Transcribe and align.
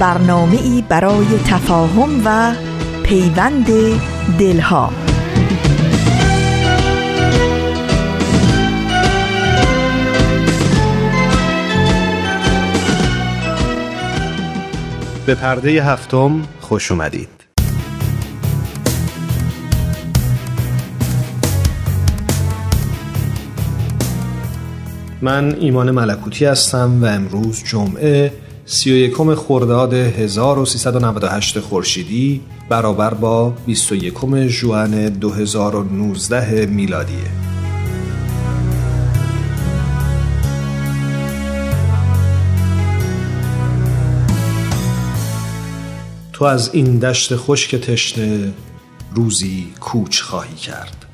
برنامه 0.00 0.62
ای 0.62 0.84
برای 0.88 1.26
تفاهم 1.46 2.22
و 2.24 2.54
پیوند 3.02 3.66
دلها. 4.38 4.92
به 15.26 15.34
پرده 15.34 15.84
هفتم 15.84 16.42
خوش 16.60 16.92
اومدید. 16.92 17.28
من 25.22 25.54
ایمان 25.60 25.90
ملکوتی 25.90 26.44
هستم 26.44 27.02
و 27.02 27.06
امروز 27.06 27.64
جمعه 27.64 28.32
31 28.70 29.34
خرداد 29.34 29.94
1398 29.94 31.60
خورشیدی 31.60 32.40
برابر 32.68 33.14
با 33.14 33.50
21 33.50 34.48
ژوئن 34.48 35.08
2019 35.08 36.66
میلادیه. 36.66 37.16
تو 46.32 46.44
از 46.44 46.70
این 46.74 46.98
دشت 46.98 47.36
خشک 47.36 47.76
تشنه 47.76 48.52
روزی 49.14 49.72
کوچ 49.80 50.20
خواهی 50.20 50.54
کرد 50.54 51.06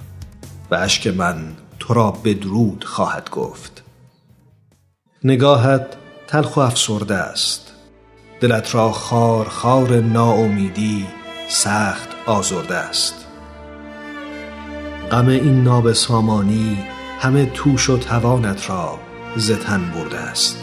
و 0.71 0.75
اشک 0.75 1.07
من 1.07 1.37
تو 1.79 1.95
را 1.95 2.11
بدرود 2.11 2.85
خواهد 2.85 3.31
گفت. 3.31 3.83
نگاهت 5.25 5.97
تلخ 6.35 6.57
و 6.57 6.61
افسرده 6.61 7.15
است. 7.15 7.73
دلت 8.41 8.75
را 8.75 8.93
خار 8.93 9.49
خار 9.49 10.01
ناامیدی 10.01 11.07
سخت 11.49 12.09
آزرده 12.27 12.77
است. 12.77 13.15
غم 15.11 15.29
این 15.29 15.63
نابسامانی 15.63 16.79
همه 17.21 17.47
توش 17.47 17.91
و 17.91 17.99
توانت 17.99 18.71
را 18.71 18.99
زتن 19.37 19.91
برده 19.91 20.19
است. 20.19 20.59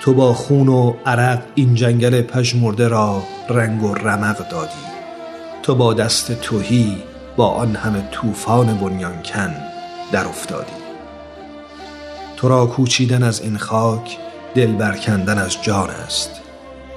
تو 0.00 0.14
با 0.14 0.34
خون 0.34 0.68
و 0.68 0.94
عرق 1.06 1.42
این 1.54 1.74
جنگل 1.74 2.22
پژمرده 2.22 2.88
را 2.88 3.22
رنگ 3.48 3.82
و 3.82 3.94
رمق 3.94 4.48
دادی. 4.48 4.84
تو 5.62 5.74
با 5.74 5.94
دست 5.94 6.32
توهی 6.32 7.02
با 7.36 7.48
آن 7.48 7.76
همه 7.76 8.08
طوفان 8.10 8.78
بنیانکن 8.78 9.54
در 10.12 10.26
افتادی. 10.26 10.81
تو 12.42 12.48
را 12.48 12.66
کوچیدن 12.66 13.22
از 13.22 13.40
این 13.40 13.58
خاک 13.58 14.18
دل 14.54 14.72
برکندن 14.72 15.38
از 15.38 15.62
جان 15.62 15.90
است. 15.90 16.30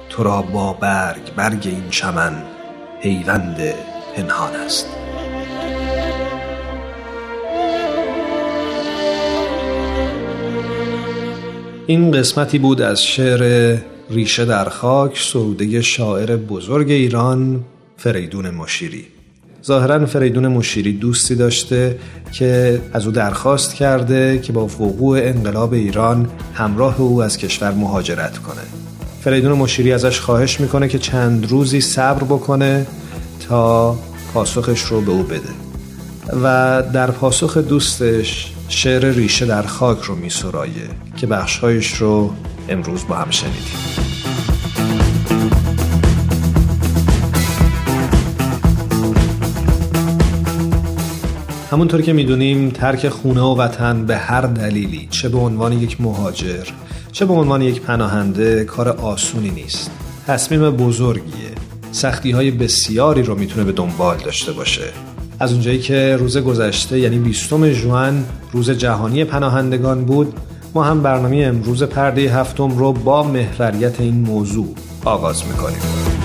تو 0.08 0.22
را 0.22 0.42
با 0.42 0.72
برگ 0.72 1.34
برگ 1.36 1.62
این 1.64 1.90
چمن 1.90 2.42
پیوند 3.02 3.74
پنهان 4.16 4.54
است. 4.54 4.86
این 11.86 12.10
قسمتی 12.10 12.58
بود 12.58 12.82
از 12.82 13.04
شعر 13.04 13.76
ریشه 14.10 14.44
در 14.44 14.68
خاک 14.68 15.18
سروده 15.18 15.82
شاعر 15.82 16.36
بزرگ 16.36 16.90
ایران 16.90 17.64
فریدون 17.96 18.50
مشیری. 18.50 19.15
ظاهرا 19.66 20.06
فریدون 20.06 20.48
مشیری 20.48 20.92
دوستی 20.92 21.34
داشته 21.34 21.98
که 22.32 22.80
از 22.92 23.06
او 23.06 23.12
درخواست 23.12 23.74
کرده 23.74 24.38
که 24.38 24.52
با 24.52 24.64
وقوع 24.64 25.18
انقلاب 25.18 25.72
ایران 25.72 26.28
همراه 26.54 27.00
او 27.00 27.22
از 27.22 27.38
کشور 27.38 27.70
مهاجرت 27.70 28.38
کنه. 28.38 28.60
فریدون 29.20 29.52
مشیری 29.52 29.92
ازش 29.92 30.20
خواهش 30.20 30.60
می‌کنه 30.60 30.88
که 30.88 30.98
چند 30.98 31.50
روزی 31.50 31.80
صبر 31.80 32.24
بکنه 32.24 32.86
تا 33.48 33.98
پاسخش 34.34 34.82
رو 34.82 35.00
به 35.00 35.12
او 35.12 35.22
بده. 35.22 35.50
و 36.42 36.82
در 36.92 37.10
پاسخ 37.10 37.56
دوستش 37.56 38.52
شعر 38.68 39.04
ریشه 39.04 39.46
در 39.46 39.62
خاک 39.62 40.00
رو 40.02 40.14
میسرایه 40.14 40.88
که 41.16 41.26
بخشهایش 41.26 41.94
رو 41.94 42.34
امروز 42.68 43.06
با 43.08 43.14
هم 43.14 43.30
شنیدیم. 43.30 44.15
همونطور 51.76 52.02
که 52.02 52.12
می‌دونیم 52.12 52.70
ترک 52.70 53.08
خونه 53.08 53.40
و 53.40 53.54
وطن 53.54 54.06
به 54.06 54.16
هر 54.16 54.40
دلیلی 54.40 55.08
چه 55.10 55.28
به 55.28 55.38
عنوان 55.38 55.72
یک 55.72 56.00
مهاجر 56.00 56.64
چه 57.12 57.24
به 57.24 57.32
عنوان 57.32 57.62
یک 57.62 57.80
پناهنده 57.80 58.64
کار 58.64 58.88
آسونی 58.88 59.50
نیست. 59.50 59.90
تصمیم 60.26 60.70
بزرگیه. 60.70 61.50
سختی 61.92 62.30
های 62.30 62.50
بسیاری 62.50 63.22
رو 63.22 63.34
می‌تونه 63.34 63.64
به 63.64 63.72
دنبال 63.72 64.16
داشته 64.16 64.52
باشه. 64.52 64.82
از 65.40 65.52
اونجایی 65.52 65.78
که 65.78 66.16
روز 66.16 66.38
گذشته 66.38 66.98
یعنی 66.98 67.18
20 67.18 67.72
ژوئن 67.72 68.24
روز 68.52 68.70
جهانی 68.70 69.24
پناهندگان 69.24 70.04
بود 70.04 70.34
ما 70.74 70.84
هم 70.84 71.02
برنامه 71.02 71.36
امروز 71.36 71.82
پرده 71.82 72.20
هفتم 72.20 72.78
رو 72.78 72.92
با 72.92 73.22
محوریت 73.22 74.00
این 74.00 74.14
موضوع 74.14 74.74
آغاز 75.04 75.46
می‌کنیم. 75.46 76.15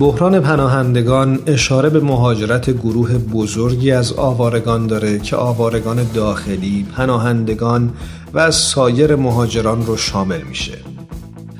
بحران 0.00 0.40
پناهندگان 0.40 1.38
اشاره 1.46 1.88
به 1.88 2.00
مهاجرت 2.00 2.70
گروه 2.70 3.18
بزرگی 3.18 3.90
از 3.90 4.12
آوارگان 4.12 4.86
داره 4.86 5.18
که 5.18 5.36
آوارگان 5.36 6.06
داخلی، 6.14 6.86
پناهندگان 6.96 7.92
و 8.34 8.50
سایر 8.50 9.16
مهاجران 9.16 9.86
رو 9.86 9.96
شامل 9.96 10.42
میشه. 10.42 10.78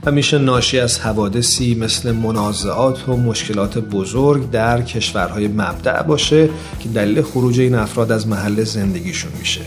و 0.07 0.11
میشه 0.11 0.39
ناشی 0.39 0.81
از 0.81 0.99
حوادثی 0.99 1.75
مثل 1.75 2.13
منازعات 2.13 3.09
و 3.09 3.17
مشکلات 3.17 3.79
بزرگ 3.79 4.51
در 4.51 4.83
کشورهای 4.83 5.49
مبدع 5.49 6.03
باشه 6.03 6.49
که 6.81 6.89
دلیل 6.89 7.23
خروج 7.23 7.61
این 7.61 7.75
افراد 7.75 8.13
از 8.13 8.29
محل 8.29 8.65
زندگیشون 8.65 9.33
میشه. 9.39 9.61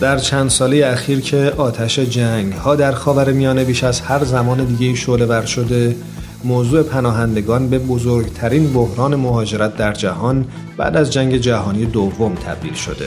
در 0.00 0.18
چند 0.18 0.50
ساله 0.50 0.86
اخیر 0.86 1.20
که 1.20 1.52
آتش 1.56 1.98
جنگ 1.98 2.52
ها 2.52 2.76
در 2.76 2.92
خاور 2.92 3.32
میانه 3.32 3.64
بیش 3.64 3.84
از 3.84 4.00
هر 4.00 4.24
زمان 4.24 4.64
دیگه 4.64 4.94
شعله 4.94 5.26
ور 5.26 5.44
شده 5.46 5.96
موضوع 6.44 6.82
پناهندگان 6.82 7.68
به 7.68 7.78
بزرگترین 7.78 8.72
بحران 8.72 9.16
مهاجرت 9.16 9.76
در 9.76 9.92
جهان 9.92 10.44
بعد 10.76 10.96
از 10.96 11.12
جنگ 11.12 11.36
جهانی 11.36 11.86
دوم 11.86 12.34
تبدیل 12.34 12.74
شده. 12.74 13.06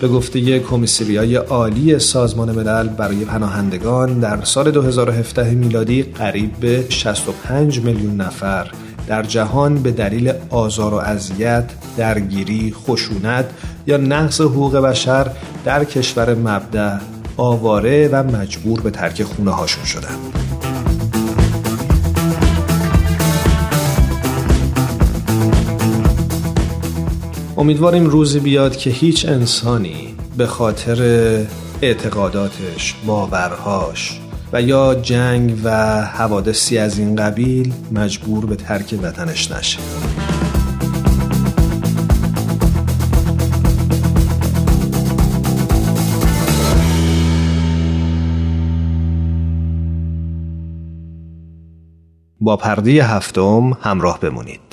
به 0.00 0.08
گفته 0.08 0.58
کمیسریای 0.58 1.34
عالی 1.36 1.98
سازمان 1.98 2.52
ملل 2.52 2.88
برای 2.88 3.24
پناهندگان 3.24 4.18
در 4.18 4.44
سال 4.44 4.70
2017 4.70 5.50
میلادی 5.50 6.02
قریب 6.02 6.56
به 6.56 6.84
65 6.88 7.80
میلیون 7.80 8.16
نفر 8.16 8.70
در 9.06 9.22
جهان 9.22 9.82
به 9.82 9.90
دلیل 9.90 10.32
آزار 10.50 10.94
و 10.94 10.96
اذیت، 10.96 11.64
درگیری، 11.96 12.74
خشونت 12.86 13.50
یا 13.86 13.96
نقض 13.96 14.40
حقوق 14.40 14.76
بشر 14.76 15.30
در 15.64 15.84
کشور 15.84 16.34
مبدع 16.34 16.96
آواره 17.36 18.08
و 18.12 18.22
مجبور 18.22 18.80
به 18.80 18.90
ترک 18.90 19.22
خونه 19.22 19.50
هاشون 19.50 19.84
شدند. 19.84 20.39
امیدواریم 27.60 28.06
روزی 28.06 28.40
بیاد 28.40 28.76
که 28.76 28.90
هیچ 28.90 29.26
انسانی 29.28 30.14
به 30.36 30.46
خاطر 30.46 31.02
اعتقاداتش، 31.82 32.94
باورهاش 33.06 34.20
و 34.52 34.62
یا 34.62 34.94
جنگ 34.94 35.60
و 35.64 35.70
حوادثی 36.02 36.78
از 36.78 36.98
این 36.98 37.16
قبیل 37.16 37.74
مجبور 37.92 38.46
به 38.46 38.56
ترک 38.56 38.98
وطنش 39.02 39.50
نشه. 39.50 39.78
با 52.40 52.56
پرده 52.56 52.90
هفتم 53.04 53.78
همراه 53.80 54.20
بمونید 54.20 54.69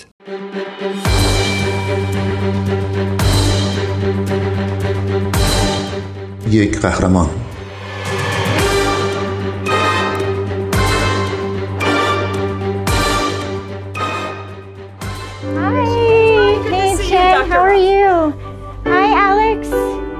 یک 6.50 6.80
قهرمان 6.80 7.28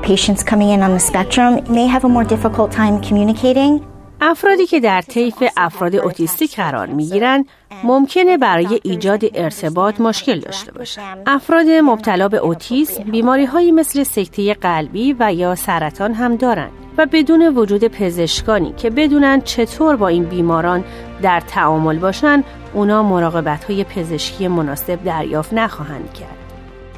Patients 0.03 0.43
coming 0.43 0.71
in 0.71 0.83
on 0.83 0.93
the 0.93 1.01
spectrum 1.01 1.65
may 1.73 1.87
have 1.87 2.05
a 2.05 2.09
more 2.09 2.25
difficult 2.25 2.71
time 2.71 3.01
communicating. 3.01 3.87
افرادی 4.22 4.66
که 4.66 4.80
در 4.80 5.02
طیف 5.02 5.44
افراد 5.58 5.96
اوتیستیک 5.96 6.56
قرار 6.56 6.88
می 6.88 7.10
گیرند 7.10 7.46
ممکنه 7.84 8.38
برای 8.38 8.80
ایجاد 8.84 9.22
ارتباط 9.34 10.02
مشکل 10.02 10.40
داشته 10.40 10.72
باشند. 10.72 11.24
افراد 11.26 11.66
مبتلا 11.68 12.28
به 12.28 12.38
اوتیسم 12.38 13.04
بیماری 13.04 13.46
هایی 13.46 13.72
مثل 13.72 14.04
سکته 14.04 14.54
قلبی 14.54 15.16
و 15.20 15.34
یا 15.34 15.56
سرطان 15.56 16.14
هم 16.14 16.36
دارند 16.36 16.72
و 16.98 17.06
بدون 17.06 17.58
وجود 17.58 17.84
پزشکانی 17.88 18.74
که 18.78 18.90
بدونن 18.90 19.42
چطور 19.42 19.96
با 19.96 20.08
این 20.08 20.24
بیماران 20.24 20.84
در 21.22 21.40
تعامل 21.40 22.00
باشند 22.00 22.44
اونا 22.74 23.04
مراقبت 23.04 23.64
های 23.64 23.84
پزشکی 23.84 24.48
مناسب 24.48 25.04
دریافت 25.04 25.54
نخواهند 25.54 26.14
کرد. 26.14 26.47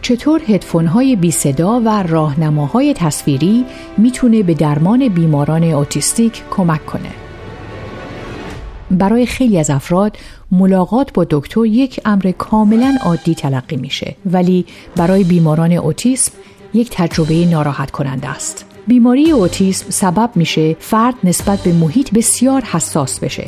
چطور 0.01 0.42
هدفون 0.48 0.86
های 0.86 1.16
بی 1.16 1.31
صدا 1.31 1.80
و 1.80 2.04
راهنماهای 2.04 2.94
تصویری 2.94 3.66
می‌تونه 3.98 4.44
به 4.44 4.54
درمان 4.54 5.07
بیماران 5.07 5.63
اوتیستیک 5.63 6.44
کمک 6.51 6.86
کنه. 6.86 7.10
برای 8.92 9.25
خیلی 9.25 9.60
از 9.60 9.69
افراد 9.69 10.18
ملاقات 10.51 11.13
با 11.13 11.25
دکتر 11.30 11.66
یک 11.66 12.00
امر 12.06 12.34
کاملا 12.38 12.94
عادی 13.06 13.36
تلقی 13.36 13.78
میشه 13.78 14.16
ولی 14.25 14.66
برای 14.96 15.24
بیماران 15.24 15.72
اوتیسم 15.72 16.31
یک 16.74 16.90
تجربه 16.92 17.45
ناراحت 17.45 17.92
کننده 17.92 18.30
است. 18.30 18.66
بیماری 18.88 19.31
اوتیسم 19.31 19.90
سبب 19.90 20.30
میشه 20.36 20.75
فرد 20.80 21.16
نسبت 21.24 21.60
به 21.60 21.74
محیط 21.74 22.13
بسیار 22.13 22.62
حساس 22.62 23.19
بشه 23.19 23.48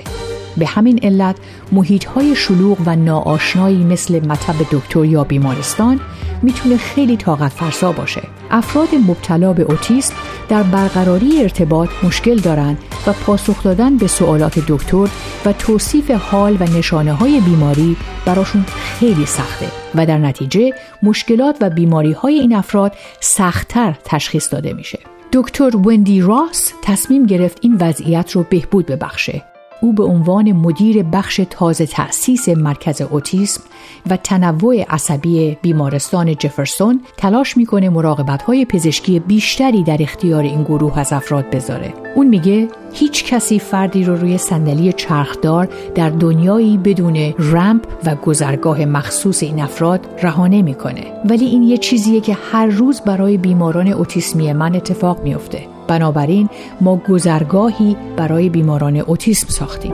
به 0.57 0.65
همین 0.65 0.99
علت 1.03 1.35
محیط 1.71 2.05
های 2.05 2.35
شلوغ 2.35 2.77
و 2.85 2.95
ناآشنایی 2.95 3.83
مثل 3.83 4.27
مطب 4.27 4.55
دکتر 4.71 5.05
یا 5.05 5.23
بیمارستان 5.23 5.99
می‌تونه 6.41 6.77
خیلی 6.77 7.17
طاقت 7.17 7.51
فرسا 7.51 7.91
باشه. 7.91 8.21
افراد 8.51 8.95
مبتلا 9.07 9.53
به 9.53 9.63
اوتیسم 9.63 10.13
در 10.49 10.63
برقراری 10.63 11.41
ارتباط 11.41 11.89
مشکل 12.03 12.35
دارند 12.35 12.77
و 13.07 13.13
پاسخ 13.13 13.63
دادن 13.63 13.97
به 13.97 14.07
سوالات 14.07 14.59
دکتر 14.67 15.07
و 15.45 15.53
توصیف 15.53 16.11
حال 16.11 16.57
و 16.59 16.63
نشانه 16.63 17.13
های 17.13 17.39
بیماری 17.39 17.97
براشون 18.25 18.65
خیلی 18.99 19.25
سخته 19.25 19.67
و 19.95 20.05
در 20.05 20.17
نتیجه 20.17 20.73
مشکلات 21.03 21.57
و 21.61 21.69
بیماری 21.69 22.11
های 22.11 22.39
این 22.39 22.55
افراد 22.55 22.93
سختتر 23.19 23.95
تشخیص 24.05 24.53
داده 24.53 24.73
میشه. 24.73 24.99
دکتر 25.33 25.77
وندی 25.77 26.21
راس 26.21 26.73
تصمیم 26.81 27.25
گرفت 27.25 27.57
این 27.61 27.77
وضعیت 27.79 28.31
رو 28.31 28.45
بهبود 28.49 28.85
ببخشه 28.85 29.50
او 29.81 29.93
به 29.93 30.03
عنوان 30.03 30.51
مدیر 30.51 31.03
بخش 31.03 31.41
تازه 31.49 31.85
تأسیس 31.85 32.49
مرکز 32.49 33.01
اوتیسم 33.01 33.61
و 34.09 34.17
تنوع 34.17 34.83
عصبی 34.89 35.57
بیمارستان 35.61 36.35
جفرسون 36.35 37.01
تلاش 37.17 37.57
می‌کنه 37.57 37.89
مراقبت 37.89 38.41
های 38.41 38.65
پزشکی 38.65 39.19
بیشتری 39.19 39.83
در 39.83 39.97
اختیار 39.99 40.43
این 40.43 40.63
گروه 40.63 40.99
از 40.99 41.13
افراد 41.13 41.49
بذاره. 41.49 41.93
اون 42.15 42.27
میگه 42.27 42.67
هیچ 42.93 43.25
کسی 43.25 43.59
فردی 43.59 44.03
رو 44.03 44.15
روی 44.15 44.37
صندلی 44.37 44.93
چرخدار 44.93 45.69
در 45.95 46.09
دنیایی 46.09 46.77
بدون 46.77 47.33
رمپ 47.39 47.87
و 48.05 48.15
گذرگاه 48.15 48.85
مخصوص 48.85 49.43
این 49.43 49.61
افراد 49.61 50.07
رها 50.23 50.47
نمی‌کنه. 50.47 51.03
ولی 51.25 51.45
این 51.45 51.63
یه 51.63 51.77
چیزیه 51.77 52.21
که 52.21 52.37
هر 52.51 52.65
روز 52.65 53.01
برای 53.01 53.37
بیماران 53.37 53.87
اوتیسمی 53.87 54.53
من 54.53 54.75
اتفاق 54.75 55.23
میافته. 55.23 55.70
بنابراین 55.91 56.49
ما 56.81 56.95
گذرگاهی 57.09 57.97
برای 58.17 58.49
بیماران 58.49 58.97
اوتیسم 58.97 59.47
ساختیم. 59.49 59.93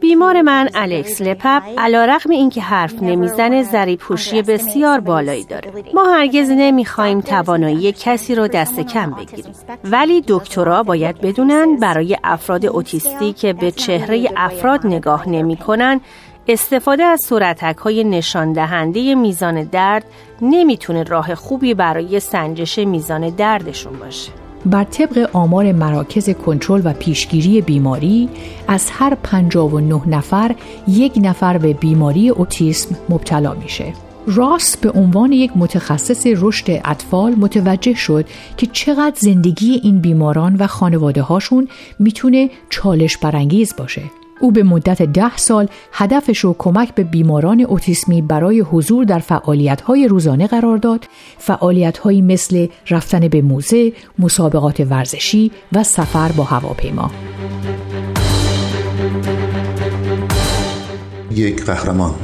بیمار 0.00 0.42
من 0.42 0.68
الکس 0.74 1.22
لپپ 1.22 1.62
علا 1.78 2.04
رقم 2.04 2.30
این 2.30 2.50
که 2.50 2.60
حرف 2.60 3.02
نمی‌زنه 3.02 3.62
زری 3.62 3.96
پوشی 3.96 4.42
بسیار 4.42 5.00
بالایی 5.00 5.44
داره. 5.44 5.72
ما 5.94 6.04
هرگز 6.04 6.50
نمی‌خواهیم 6.50 7.20
توانایی 7.20 7.92
کسی 7.92 8.34
رو 8.34 8.48
دست 8.48 8.80
کم 8.80 9.10
بگیریم. 9.10 9.54
ولی 9.84 10.24
دکترها 10.28 10.82
باید 10.82 11.20
بدونن 11.20 11.76
برای 11.76 12.16
افراد 12.24 12.66
اوتیستی 12.66 13.32
که 13.32 13.52
به 13.52 13.70
چهره 13.70 14.28
افراد 14.36 14.86
نگاه 14.86 15.28
نمی‌کنن 15.28 16.00
استفاده 16.48 17.02
از 17.02 17.20
صورتک 17.28 17.76
های 17.76 18.04
نشان 18.04 18.52
دهنده 18.52 19.14
میزان 19.14 19.62
درد 19.62 20.04
نمی‌تونه 20.42 21.02
راه 21.02 21.34
خوبی 21.34 21.74
برای 21.74 22.20
سنجش 22.20 22.78
میزان 22.78 23.28
دردشون 23.28 23.92
باشه. 23.98 24.32
بر 24.66 24.84
طبق 24.84 25.30
آمار 25.32 25.72
مراکز 25.72 26.30
کنترل 26.30 26.80
و 26.84 26.92
پیشگیری 26.92 27.60
بیماری 27.60 28.28
از 28.68 28.90
هر 28.90 29.14
59 29.14 30.08
نفر 30.08 30.54
یک 30.88 31.12
نفر 31.16 31.58
به 31.58 31.72
بیماری 31.72 32.28
اوتیسم 32.28 32.96
مبتلا 33.08 33.54
میشه. 33.54 33.92
راس 34.26 34.76
به 34.76 34.90
عنوان 34.90 35.32
یک 35.32 35.50
متخصص 35.56 36.26
رشد 36.26 36.80
اطفال 36.84 37.34
متوجه 37.34 37.94
شد 37.94 38.26
که 38.56 38.66
چقدر 38.66 39.16
زندگی 39.18 39.80
این 39.82 40.00
بیماران 40.00 40.56
و 40.56 40.66
خانواده 40.66 41.22
هاشون 41.22 41.68
می‌تونه 41.98 42.50
چالش 42.70 43.16
برانگیز 43.16 43.74
باشه 43.76 44.02
او 44.40 44.52
به 44.52 44.62
مدت 44.62 45.02
ده 45.02 45.36
سال 45.36 45.68
هدفش 45.92 46.38
رو 46.38 46.56
کمک 46.58 46.94
به 46.94 47.04
بیماران 47.04 47.60
اوتیسمی 47.60 48.22
برای 48.22 48.60
حضور 48.60 49.04
در 49.04 49.18
فعالیت‌های 49.18 50.08
روزانه 50.08 50.46
قرار 50.46 50.76
داد. 50.76 51.04
فعالیت‌هایی 51.38 52.22
مثل 52.22 52.66
رفتن 52.90 53.28
به 53.28 53.42
موزه، 53.42 53.92
مسابقات 54.18 54.80
ورزشی 54.80 55.50
و 55.72 55.82
سفر 55.82 56.32
با 56.32 56.44
هواپیما. 56.44 57.10
یک 61.30 61.64
قهرمان. 61.64 62.14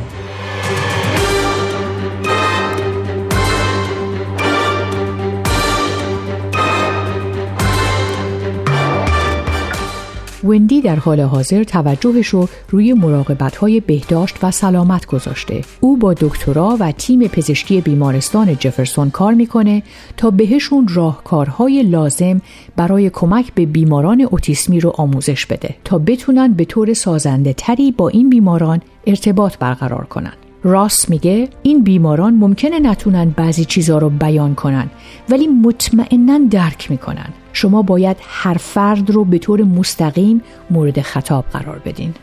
وندی 10.44 10.81
در 10.81 10.96
حال 10.96 11.20
حاضر 11.20 11.64
توجهش 11.64 12.26
رو 12.26 12.48
روی 12.70 12.92
مراقبت 12.92 13.56
های 13.56 13.81
بهداشت 13.81 14.36
و 14.44 14.50
سلامت 14.50 15.06
گذاشته. 15.06 15.65
او 15.81 15.96
با 15.96 16.15
دکترا 16.15 16.76
و 16.81 16.93
تیم 16.93 17.20
پزشکی 17.20 17.81
بیمارستان 17.81 18.56
جفرسون 18.56 19.10
کار 19.10 19.34
می‌کنه 19.34 19.82
تا 20.17 20.31
بهشون 20.31 20.88
راهکارهای 20.88 21.82
لازم 21.82 22.41
برای 22.76 23.10
کمک 23.10 23.55
به 23.55 23.67
بیماران 23.67 24.20
اوتیسمی 24.20 24.81
رو 24.81 24.93
آموزش 24.96 25.46
بده 25.46 25.74
تا 25.84 25.98
بتونن 25.98 26.53
به 26.53 26.65
طور 26.65 26.94
سازنده 26.94 27.53
تری 27.53 27.93
با 27.93 28.08
این 28.08 28.31
بیماران 28.31 28.81
ارتباط 29.06 29.58
برقرار 29.58 30.05
کنند. 30.05 30.36
راس 30.65 31.10
میگه 31.10 31.48
این 31.62 31.82
بیماران 31.82 32.34
ممکنه 32.34 32.79
نتونن 32.79 33.31
بعضی 33.36 33.65
چیزها 33.65 33.98
رو 33.98 34.10
بیان 34.10 34.55
کنن 34.55 34.91
ولی 35.29 35.46
مطمئنا 35.46 36.41
درک 36.50 36.91
می‌کنن 36.91 37.29
شما 37.52 37.82
باید 37.82 38.16
هر 38.20 38.54
فرد 38.54 39.10
رو 39.10 39.24
به 39.24 39.38
طور 39.38 39.62
مستقیم 39.62 40.42
مورد 40.70 41.00
خطاب 41.00 41.44
قرار 41.44 41.78
بدین. 41.78 42.14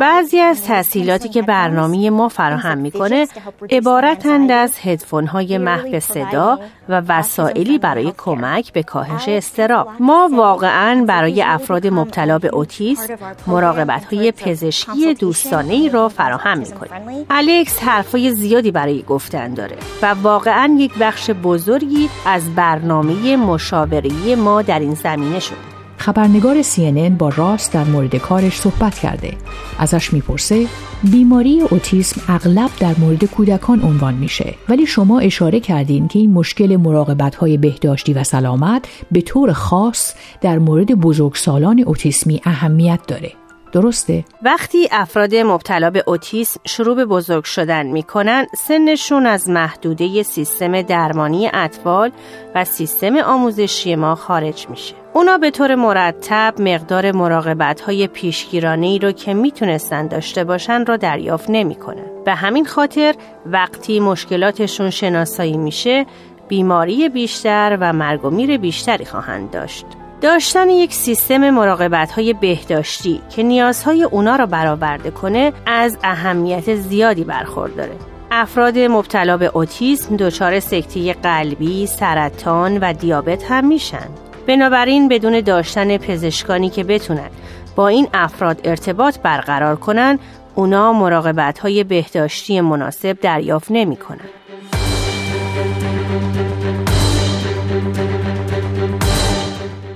بعضی 0.00 0.40
از 0.40 0.62
تحصیلاتی 0.62 1.28
که 1.28 1.42
برنامه 1.42 2.10
ما 2.10 2.28
فراهم 2.28 2.78
می‌کنه 2.78 3.26
عبارتند 3.70 4.50
از 4.50 4.74
هدفون 4.82 5.26
های 5.26 5.58
محو 5.58 6.00
صدا 6.00 6.58
و 6.88 7.02
وسایلی 7.08 7.78
برای 7.78 8.12
کمک 8.18 8.72
به 8.72 8.82
کاهش 8.82 9.28
استراب 9.28 9.88
ما 10.00 10.30
واقعا 10.32 11.04
برای 11.08 11.42
افراد 11.42 11.86
مبتلا 11.86 12.38
به 12.38 12.48
اوتیسم 12.48 13.14
مراقبت 13.46 14.14
های 14.14 14.32
پزشکی 14.32 15.14
دوستانه 15.14 15.72
ای 15.72 15.88
را 15.88 16.08
فراهم 16.08 16.58
می‌کنیم. 16.58 17.26
الکس 17.30 17.82
حرفای 17.82 18.32
زیادی 18.32 18.70
برای 18.70 19.02
گفتن 19.02 19.54
داره 19.54 19.76
و 20.02 20.14
واقعا 20.22 20.76
یک 20.78 20.98
بخش 21.00 21.30
بزرگی 21.30 22.10
از 22.26 22.54
برنامه 22.54 23.36
مشاوره 23.36 24.36
ما 24.36 24.62
در 24.62 24.78
این 24.78 24.94
زمینه 24.94 25.40
شده. 25.40 25.75
خبرنگار 25.96 26.62
CNN 26.62 27.12
با 27.18 27.28
راست 27.28 27.72
در 27.72 27.84
مورد 27.84 28.16
کارش 28.16 28.60
صحبت 28.60 28.98
کرده 28.98 29.32
ازش 29.78 30.12
می‌پرسه 30.12 30.66
بیماری 31.02 31.60
اوتیسم 31.60 32.20
اغلب 32.28 32.70
در 32.80 32.94
مورد 32.98 33.24
کودکان 33.24 33.82
عنوان 33.82 34.14
میشه 34.14 34.54
ولی 34.68 34.86
شما 34.86 35.18
اشاره 35.20 35.60
کردین 35.60 36.08
که 36.08 36.18
این 36.18 36.32
مشکل 36.32 36.76
مراقبت 36.76 37.34
های 37.34 37.56
بهداشتی 37.56 38.12
و 38.12 38.24
سلامت 38.24 38.84
به 39.12 39.20
طور 39.20 39.52
خاص 39.52 40.14
در 40.40 40.58
مورد 40.58 40.92
بزرگسالان 40.92 41.80
اوتیسمی 41.80 42.40
اهمیت 42.44 43.00
داره 43.08 43.32
درسته؟ 43.72 44.24
وقتی 44.42 44.88
افراد 44.90 45.34
مبتلا 45.34 45.90
به 45.90 46.04
اوتیسم 46.06 46.60
شروع 46.66 46.96
به 46.96 47.04
بزرگ 47.04 47.44
شدن 47.44 47.86
می‌کنن 47.86 48.46
سنشون 48.58 49.26
از 49.26 49.48
محدوده 49.48 50.22
سیستم 50.22 50.82
درمانی 50.82 51.50
اطفال 51.52 52.10
و 52.54 52.64
سیستم 52.64 53.16
آموزشی 53.16 53.94
ما 53.96 54.14
خارج 54.14 54.66
میشه. 54.70 54.94
اونا 55.16 55.38
به 55.38 55.50
طور 55.50 55.74
مرتب 55.74 56.54
مقدار 56.58 57.12
مراقبت 57.12 57.80
های 57.80 58.06
پیشگیرانه 58.06 58.86
ای 58.86 58.98
رو 58.98 59.12
که 59.12 59.34
می‌تونستن 59.34 60.06
داشته 60.06 60.44
باشن 60.44 60.84
را 60.84 60.96
دریافت 60.96 61.50
نمی‌کنن. 61.50 62.06
به 62.24 62.34
همین 62.34 62.64
خاطر 62.64 63.14
وقتی 63.46 64.00
مشکلاتشون 64.00 64.90
شناسایی 64.90 65.56
میشه 65.56 66.06
بیماری 66.48 67.08
بیشتر 67.08 67.78
و 67.80 67.92
مرگ 67.92 68.24
و 68.24 68.30
میر 68.30 68.58
بیشتری 68.58 69.04
خواهند 69.04 69.50
داشت. 69.50 69.86
داشتن 70.20 70.70
یک 70.70 70.94
سیستم 70.94 71.50
مراقبت 71.50 72.12
های 72.12 72.32
بهداشتی 72.32 73.20
که 73.30 73.42
نیازهای 73.42 74.02
اونا 74.02 74.36
را 74.36 74.46
برآورده 74.46 75.10
کنه 75.10 75.52
از 75.66 75.98
اهمیت 76.04 76.74
زیادی 76.74 77.24
برخورداره. 77.24 77.96
افراد 78.30 78.78
مبتلا 78.78 79.36
به 79.36 79.50
اوتیسم 79.54 80.16
دچار 80.16 80.60
سکته 80.60 81.12
قلبی، 81.12 81.86
سرطان 81.86 82.78
و 82.78 82.92
دیابت 82.92 83.44
هم 83.44 83.68
میشن. 83.68 84.25
بنابراین 84.46 85.08
بدون 85.08 85.40
داشتن 85.40 85.96
پزشکانی 85.96 86.70
که 86.70 86.84
بتونن 86.84 87.30
با 87.76 87.88
این 87.88 88.08
افراد 88.14 88.60
ارتباط 88.64 89.18
برقرار 89.18 89.76
کنن 89.76 90.18
اونا 90.54 90.92
مراقبت 90.92 91.58
های 91.58 91.84
بهداشتی 91.84 92.60
مناسب 92.60 93.18
دریافت 93.20 93.66
نمی 93.70 93.96
کنن. 93.96 94.20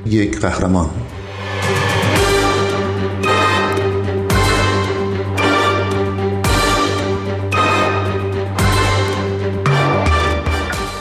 یک 0.06 0.40
قهرمان 0.40 0.90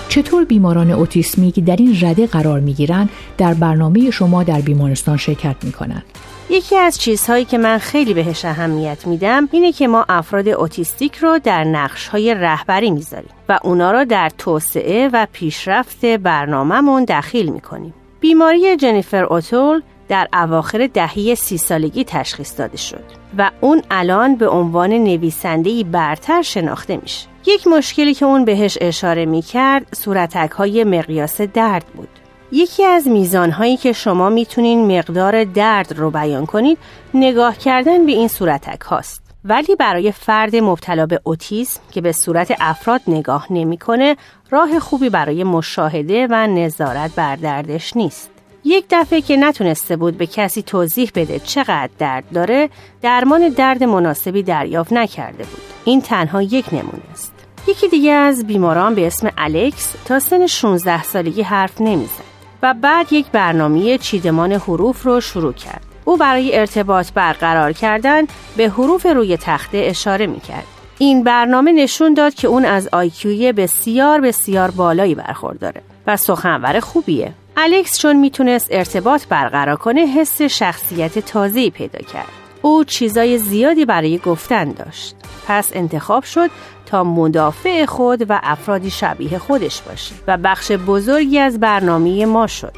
چطور 0.10 0.46
بیماران 0.46 0.92
اوتیسمی 0.92 1.52
که 1.52 1.62
در 1.62 1.76
این 1.76 1.98
رده 2.02 2.28
قرار 2.28 2.60
می 2.60 2.74
گیرند 2.74 3.10
در 3.40 3.54
برنامه 3.54 4.12
شما 4.12 4.44
در 4.44 4.62
بیمارستان 4.62 5.18
شرکت 5.18 5.56
می 5.64 5.72
کنند؟ 5.72 6.04
یکی 6.50 6.78
از 6.78 6.98
چیزهایی 6.98 7.46
که 7.46 7.58
من 7.58 7.78
خیلی 7.78 8.14
بهش 8.14 8.46
اهمیت 8.46 9.08
میدم 9.08 9.50
اینه 9.52 9.72
که 9.72 9.88
ما 9.88 10.06
افراد 10.10 10.48
اوتیستیک 10.50 11.16
رو 11.16 11.40
در 11.44 11.64
نقش 11.64 12.08
های 12.08 12.34
رهبری 12.34 12.92
می‌ذاریم 12.92 13.30
و 13.50 13.60
اونا 13.64 13.92
رو 13.92 14.06
در 14.06 14.30
توسعه 14.38 15.10
و 15.14 15.28
پیشرفت 15.34 16.06
برنامهمون 16.06 17.06
دخیل 17.06 17.50
می‌کنیم. 17.50 17.94
بیماری 18.20 18.76
جنیفر 18.76 19.24
اوتول 19.24 19.82
در 20.08 20.28
اواخر 20.34 20.90
دهه 20.94 21.36
سی 21.36 21.58
سالگی 21.58 22.04
تشخیص 22.04 22.60
داده 22.60 22.78
شد 22.78 23.04
و 23.38 23.52
اون 23.62 23.82
الان 23.92 24.36
به 24.36 24.48
عنوان 24.48 24.94
نویسندهی 24.94 25.84
برتر 25.84 26.42
شناخته 26.42 27.00
میشه. 27.02 27.28
یک 27.46 27.68
مشکلی 27.68 28.14
که 28.14 28.26
اون 28.26 28.46
بهش 28.46 28.78
اشاره 28.82 29.26
می‌کرد 29.26 29.88
صورتک 29.96 30.52
های 30.52 30.84
مقیاس 30.84 31.42
درد 31.42 31.86
بود. 31.96 32.19
یکی 32.52 32.86
از 32.86 33.08
میزانهایی 33.08 33.78
که 33.78 33.94
شما 33.94 34.30
می‌تونین 34.30 34.98
مقدار 34.98 35.44
درد 35.44 35.94
رو 35.98 36.12
بیان 36.12 36.46
کنید 36.46 36.78
نگاه 37.14 37.58
کردن 37.58 38.06
به 38.06 38.12
این 38.12 38.28
صورتک 38.28 38.82
هاست. 38.82 39.22
ولی 39.46 39.76
برای 39.76 40.12
فرد 40.12 40.56
مبتلا 40.56 41.06
به 41.06 41.22
اوتیسم 41.24 41.80
که 41.92 42.02
به 42.02 42.12
صورت 42.12 42.56
افراد 42.60 43.02
نگاه 43.08 43.48
نمی‌کنه 43.50 44.18
راه 44.50 44.80
خوبی 44.80 45.10
برای 45.10 45.44
مشاهده 45.44 46.28
و 46.30 46.48
نظارت 46.48 47.16
بر 47.16 47.36
دردش 47.36 47.96
نیست. 47.98 48.30
یک 48.66 48.86
دفعه 48.92 49.22
که 49.22 49.38
نتونسته 49.38 49.96
بود 49.96 50.18
به 50.18 50.28
کسی 50.28 50.62
توضیح 50.62 51.12
بده 51.16 51.40
چقدر 51.40 51.90
درد 52.00 52.24
داره 52.34 52.70
درمان 53.02 53.50
درد 53.50 53.84
مناسبی 53.84 54.44
دریافت 54.44 54.94
نکرده 54.94 55.44
بود. 55.44 55.62
این 55.86 56.02
تنها 56.02 56.42
یک 56.42 56.66
نمونه 56.72 57.12
است. 57.12 57.34
یکی 57.68 57.88
دیگه 57.88 58.12
از 58.12 58.48
بیماران 58.48 58.96
به 58.96 59.08
اسم 59.08 59.30
الکس 59.38 59.96
تا 60.06 60.20
سن 60.20 60.48
16 60.48 61.04
سالگی 61.04 61.42
حرف 61.42 61.82
نمی‌زد 61.82 62.29
و 62.64 62.74
بعد 62.74 63.14
یک 63.14 63.26
برنامه 63.32 63.98
چیدمان 63.98 64.52
حروف 64.52 65.04
رو 65.04 65.22
شروع 65.22 65.54
کرد. 65.54 65.82
او 66.06 66.18
برای 66.18 66.60
ارتباط 66.60 67.12
برقرار 67.12 67.72
کردن 67.72 68.24
به 68.58 68.70
حروف 68.70 69.06
روی 69.06 69.38
تخته 69.38 69.78
اشاره 69.78 70.28
می 70.28 70.40
کرد. 70.40 70.66
این 70.98 71.24
برنامه 71.24 71.72
نشون 71.72 72.14
داد 72.14 72.34
که 72.34 72.48
اون 72.48 72.66
از 72.66 72.90
آیکیوی 72.92 73.52
بسیار 73.52 74.22
بسیار 74.22 74.72
بالایی 74.72 75.16
برخورداره 75.16 75.82
و 76.08 76.18
سخنور 76.18 76.80
خوبیه. 76.80 77.34
الکس 77.58 78.00
چون 78.00 78.16
می‌تونست 78.16 78.68
ارتباط 78.72 79.28
برقرار 79.28 79.76
کنه 79.76 80.02
حس 80.02 80.42
شخصیت 80.42 81.20
تازه‌ای 81.20 81.70
پیدا 81.70 82.00
کرد. 82.00 82.32
او 82.62 82.84
چیزای 82.84 83.38
زیادی 83.38 83.86
برای 83.86 84.18
گفتن 84.18 84.72
داشت. 84.72 85.16
پس 85.48 85.72
انتخاب 85.74 86.24
شد 86.24 86.50
تا 86.90 87.04
مدافع 87.04 87.86
خود 87.86 88.26
و 88.30 88.40
افرادی 88.44 88.90
شبیه 88.90 89.38
خودش 89.38 89.82
باشه 89.82 90.16
و 90.28 90.38
بخش 90.38 90.72
بزرگی 90.72 91.40
از 91.40 91.60
برنامه 91.60 92.26
ما 92.26 92.48
شد. 92.48 92.74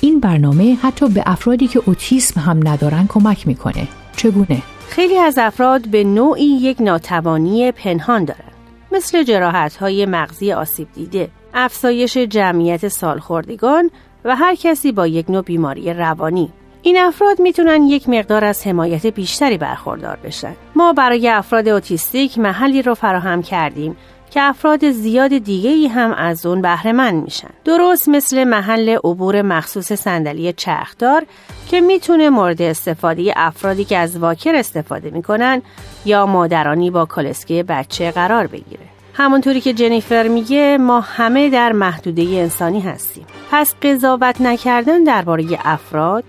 این 0.00 0.20
برنامه 0.20 0.76
حتی 0.82 1.08
به 1.08 1.22
افرادی 1.26 1.68
که 1.68 1.82
اوتیسم 1.86 2.40
هم 2.40 2.68
ندارن 2.68 3.06
کمک 3.08 3.46
می‌کنه. 3.46 3.88
چگونه؟ 4.16 4.62
خیلی 4.88 5.18
از 5.18 5.38
افراد 5.38 5.88
به 5.88 6.04
نوعی 6.04 6.44
یک 6.44 6.80
ناتوانی 6.80 7.72
پنهان 7.72 8.24
دارند 8.24 8.52
مثل 8.92 9.22
جراحت 9.22 9.76
های 9.76 10.06
مغزی 10.06 10.52
آسیب 10.52 10.88
دیده، 10.94 11.28
افزایش 11.54 12.16
جمعیت 12.16 12.88
سالخوردگان 12.88 13.90
و 14.24 14.36
هر 14.36 14.54
کسی 14.54 14.92
با 14.92 15.06
یک 15.06 15.30
نوع 15.30 15.42
بیماری 15.42 15.94
روانی. 15.94 16.52
این 16.90 16.98
افراد 16.98 17.40
می‌تونن 17.40 17.82
یک 17.82 18.08
مقدار 18.08 18.44
از 18.44 18.66
حمایت 18.66 19.06
بیشتری 19.06 19.58
برخوردار 19.58 20.18
بشن. 20.24 20.56
ما 20.76 20.92
برای 20.92 21.28
افراد 21.28 21.68
اوتیستیک 21.68 22.38
محلی 22.38 22.82
رو 22.82 22.94
فراهم 22.94 23.42
کردیم 23.42 23.96
که 24.30 24.42
افراد 24.42 24.90
زیاد 24.90 25.38
دیگه 25.38 25.70
ای 25.70 25.86
هم 25.86 26.12
از 26.12 26.46
اون 26.46 26.62
بهره 26.62 26.92
مند 26.92 27.24
میشن. 27.24 27.48
درست 27.64 28.08
مثل 28.08 28.44
محل 28.44 28.88
عبور 28.88 29.42
مخصوص 29.42 29.92
صندلی 29.92 30.52
چرخدار 30.52 31.26
که 31.70 31.80
می‌تونه 31.80 32.30
مورد 32.30 32.62
استفاده 32.62 33.32
افرادی 33.36 33.84
که 33.84 33.98
از 33.98 34.18
واکر 34.18 34.54
استفاده 34.54 35.10
می‌کنن 35.10 35.62
یا 36.04 36.26
مادرانی 36.26 36.90
با 36.90 37.04
کالسکه 37.04 37.62
بچه 37.62 38.10
قرار 38.10 38.46
بگیره. 38.46 38.84
همونطوری 39.14 39.60
که 39.60 39.72
جنیفر 39.72 40.28
میگه 40.28 40.78
ما 40.80 41.00
همه 41.00 41.50
در 41.50 41.72
محدوده 41.72 42.22
انسانی 42.22 42.80
هستیم. 42.80 43.26
پس 43.50 43.74
قضاوت 43.82 44.40
نکردن 44.40 45.04
درباره 45.04 45.44
افراد 45.64 46.24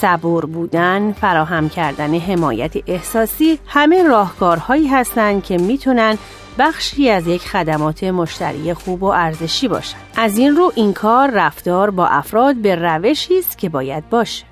صبور 0.00 0.46
بودن، 0.46 1.12
فراهم 1.12 1.68
کردن 1.68 2.14
حمایت 2.14 2.72
احساسی 2.86 3.58
همه 3.66 4.02
راهکارهایی 4.02 4.88
هستند 4.88 5.44
که 5.44 5.58
می‌تونن 5.58 6.18
بخشی 6.58 7.10
از 7.10 7.26
یک 7.26 7.48
خدمات 7.48 8.04
مشتری 8.04 8.74
خوب 8.74 9.02
و 9.02 9.06
ارزشی 9.06 9.68
باشد. 9.68 9.96
از 10.16 10.38
این 10.38 10.56
رو 10.56 10.72
این 10.74 10.92
کار 10.92 11.30
رفتار 11.30 11.90
با 11.90 12.06
افراد 12.06 12.56
به 12.56 12.74
روشی 12.74 13.38
است 13.38 13.58
که 13.58 13.68
باید 13.68 14.08
باشه. 14.08 14.49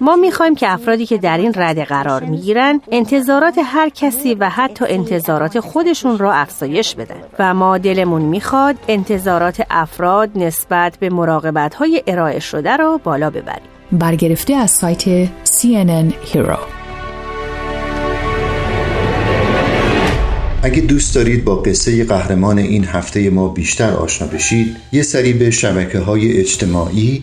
ما 0.00 0.16
می‌خوایم 0.16 0.54
که 0.54 0.72
افرادی 0.72 1.06
که 1.06 1.18
در 1.18 1.38
این 1.38 1.52
رده 1.56 1.84
قرار 1.84 2.24
می‌گیرن 2.24 2.80
انتظارات 2.92 3.54
هر 3.64 3.88
کسی 3.88 4.34
و 4.34 4.48
حتی 4.48 4.84
انتظارات 4.88 5.60
خودشون 5.60 6.18
را 6.18 6.32
افزایش 6.32 6.94
بدن. 6.94 7.14
و 7.38 7.54
ما 7.54 7.78
دلمون 7.78 8.22
می‌خواد 8.22 8.76
انتظارات 8.88 9.62
افراد 9.70 10.30
نسبت 10.36 10.96
به 11.00 11.10
مراقبت 11.10 11.74
های 11.74 12.02
ارائه 12.06 12.40
شده 12.40 12.76
را 12.76 13.00
بالا 13.04 13.30
ببریم. 13.30 13.68
برگرفته 13.92 14.54
از 14.54 14.70
سایت 14.70 15.26
CNN 15.26 16.12
Hero. 16.32 16.58
اگه 20.62 20.80
دوست 20.80 21.14
دارید 21.14 21.44
با 21.44 21.56
قصه 21.56 22.04
قهرمان 22.04 22.58
این 22.58 22.84
هفته 22.84 23.30
ما 23.30 23.48
بیشتر 23.48 23.90
آشنا 23.90 24.28
بشید 24.28 24.76
یه 24.92 25.02
سری 25.02 25.32
به 25.32 25.50
شبکه 25.50 25.98
های 25.98 26.40
اجتماعی 26.40 27.22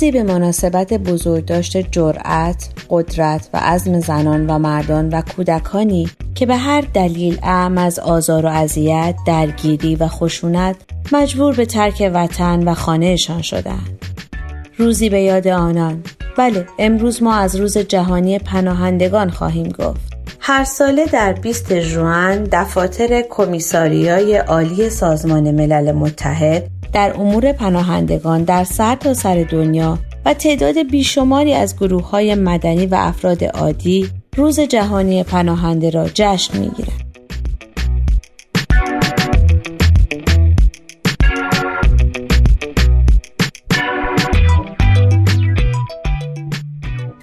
روزی 0.00 0.10
به 0.10 0.22
مناسبت 0.22 0.92
بزرگداشت 0.92 1.76
جرأت، 1.76 2.68
قدرت 2.90 3.48
و 3.54 3.60
عزم 3.62 4.00
زنان 4.00 4.50
و 4.50 4.58
مردان 4.58 5.08
و 5.08 5.22
کودکانی 5.22 6.10
که 6.34 6.46
به 6.46 6.56
هر 6.56 6.80
دلیل 6.94 7.38
اعم 7.42 7.78
از 7.78 7.98
آزار 7.98 8.46
و 8.46 8.48
اذیت، 8.48 9.14
درگیری 9.26 9.96
و 9.96 10.08
خشونت 10.08 10.76
مجبور 11.12 11.54
به 11.54 11.66
ترک 11.66 12.10
وطن 12.14 12.68
و 12.68 12.74
خانهشان 12.74 13.42
شدند. 13.42 14.04
روزی 14.76 15.08
به 15.08 15.20
یاد 15.20 15.48
آنان 15.48 16.02
بله 16.36 16.66
امروز 16.78 17.22
ما 17.22 17.34
از 17.34 17.56
روز 17.56 17.78
جهانی 17.78 18.38
پناهندگان 18.38 19.30
خواهیم 19.30 19.68
گفت 19.68 20.00
هر 20.40 20.64
ساله 20.64 21.06
در 21.06 21.32
20 21.32 21.80
ژوئن 21.80 22.44
دفاتر 22.44 23.22
کمیساریای 23.30 24.36
عالی 24.36 24.90
سازمان 24.90 25.50
ملل 25.50 25.92
متحد 25.92 26.79
در 26.92 27.14
امور 27.16 27.52
پناهندگان 27.52 28.44
در 28.44 28.64
سر 28.64 28.94
تا 28.94 29.14
سر 29.14 29.46
دنیا 29.50 29.98
و 30.24 30.34
تعداد 30.34 30.90
بیشماری 30.90 31.54
از 31.54 31.76
گروه 31.76 32.10
های 32.10 32.34
مدنی 32.34 32.86
و 32.86 32.94
افراد 32.94 33.44
عادی 33.44 34.10
روز 34.36 34.60
جهانی 34.60 35.22
پناهنده 35.22 35.90
را 35.90 36.08
جشن 36.14 36.58
می‌گیرند. 36.58 37.09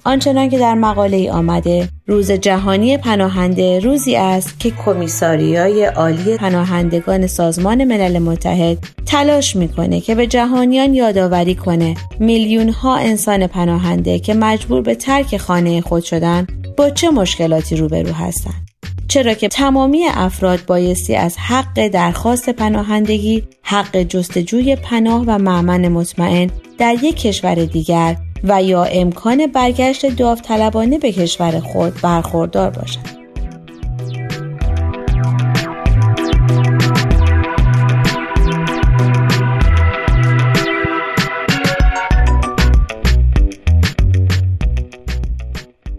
آنچنان 0.08 0.48
که 0.48 0.58
در 0.58 0.74
مقاله 0.74 1.16
ای 1.16 1.30
آمده 1.30 1.88
روز 2.06 2.32
جهانی 2.32 2.96
پناهنده 2.96 3.80
روزی 3.80 4.16
است 4.16 4.60
که 4.60 4.70
کمیساریای 4.70 5.84
عالی 5.84 6.36
پناهندگان 6.36 7.26
سازمان 7.26 7.84
ملل 7.84 8.18
متحد 8.18 8.78
تلاش 9.06 9.56
می‌کنه 9.56 10.00
که 10.00 10.14
به 10.14 10.26
جهانیان 10.26 10.94
یادآوری 10.94 11.54
کنه 11.54 11.94
میلیون 12.20 12.68
ها 12.68 12.96
انسان 12.96 13.46
پناهنده 13.46 14.18
که 14.18 14.34
مجبور 14.34 14.82
به 14.82 14.94
ترک 14.94 15.36
خانه 15.36 15.80
خود 15.80 16.04
شدن 16.04 16.46
با 16.76 16.90
چه 16.90 17.10
مشکلاتی 17.10 17.76
روبرو 17.76 18.12
هستند. 18.12 18.68
چرا 19.08 19.34
که 19.34 19.48
تمامی 19.48 20.04
افراد 20.14 20.60
بایستی 20.66 21.16
از 21.16 21.36
حق 21.38 21.88
درخواست 21.88 22.50
پناهندگی، 22.50 23.44
حق 23.62 23.96
جستجوی 23.96 24.76
پناه 24.76 25.24
و 25.26 25.38
معمن 25.38 25.88
مطمئن 25.88 26.50
در 26.78 26.96
یک 27.02 27.16
کشور 27.16 27.54
دیگر 27.54 28.16
و 28.44 28.62
یا 28.62 28.84
امکان 28.84 29.46
برگشت 29.46 30.06
داوطلبانه 30.06 30.98
به 30.98 31.12
کشور 31.12 31.60
خود 31.60 32.00
برخوردار 32.02 32.70
باشند. 32.70 33.18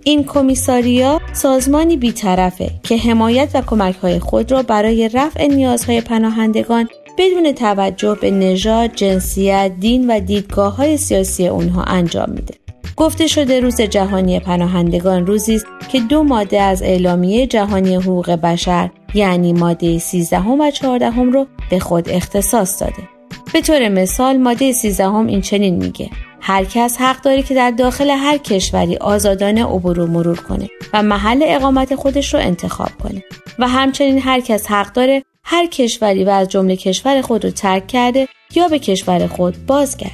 این 0.03 0.23
کمیساریا 0.23 1.21
سازمانی 1.33 1.97
بیطرفه 1.97 2.71
که 2.83 2.97
حمایت 2.97 3.49
و 3.53 3.61
کمک 3.61 3.95
های 3.95 4.19
خود 4.19 4.51
را 4.51 4.63
برای 4.63 5.09
رفع 5.13 5.47
نیازهای 5.47 6.01
پناهندگان 6.01 6.89
بدون 7.19 7.51
توجه 7.51 8.17
به 8.21 8.31
نژاد، 8.31 8.93
جنسیت، 8.95 9.71
دین 9.79 10.11
و 10.11 10.19
دیدگاه 10.19 10.75
های 10.75 10.97
سیاسی 10.97 11.47
اونها 11.47 11.83
انجام 11.83 12.29
میده. 12.29 12.53
گفته 12.95 13.27
شده 13.27 13.59
روز 13.59 13.81
جهانی 13.81 14.39
پناهندگان 14.39 15.25
روزی 15.25 15.55
است 15.55 15.65
که 15.91 15.99
دو 15.99 16.23
ماده 16.23 16.61
از 16.61 16.81
اعلامیه 16.81 17.47
جهانی 17.47 17.95
حقوق 17.95 18.31
بشر 18.31 18.89
یعنی 19.13 19.53
ماده 19.53 19.99
13 19.99 20.39
و 20.39 20.71
14 20.71 21.21
رو 21.21 21.47
به 21.69 21.79
خود 21.79 22.09
اختصاص 22.09 22.81
داده. 22.81 23.09
به 23.53 23.61
طور 23.61 23.89
مثال 23.89 24.37
ماده 24.37 24.71
13 24.71 25.15
این 25.15 25.41
چنین 25.41 25.75
میگه 25.75 26.09
هر 26.41 26.63
کس 26.63 26.97
حق 26.97 27.21
داره 27.21 27.43
که 27.43 27.55
در 27.55 27.71
داخل 27.71 28.09
هر 28.09 28.37
کشوری 28.37 28.97
آزادانه 28.97 29.65
عبور 29.65 29.99
و 29.99 30.07
مرور 30.07 30.39
کنه 30.39 30.69
و 30.93 31.03
محل 31.03 31.43
اقامت 31.45 31.95
خودش 31.95 32.33
رو 32.33 32.39
انتخاب 32.39 32.89
کنه 33.03 33.23
و 33.59 33.67
همچنین 33.67 34.19
هر 34.19 34.39
کس 34.39 34.67
حق 34.67 34.93
داره 34.93 35.23
هر 35.51 35.65
کشوری 35.65 36.23
و 36.23 36.29
از 36.29 36.49
جمله 36.49 36.75
کشور 36.75 37.21
خود 37.21 37.45
رو 37.45 37.51
ترک 37.51 37.87
کرده 37.87 38.27
یا 38.55 38.67
به 38.67 38.79
کشور 38.79 39.27
خود 39.27 39.65
بازگرده. 39.65 40.13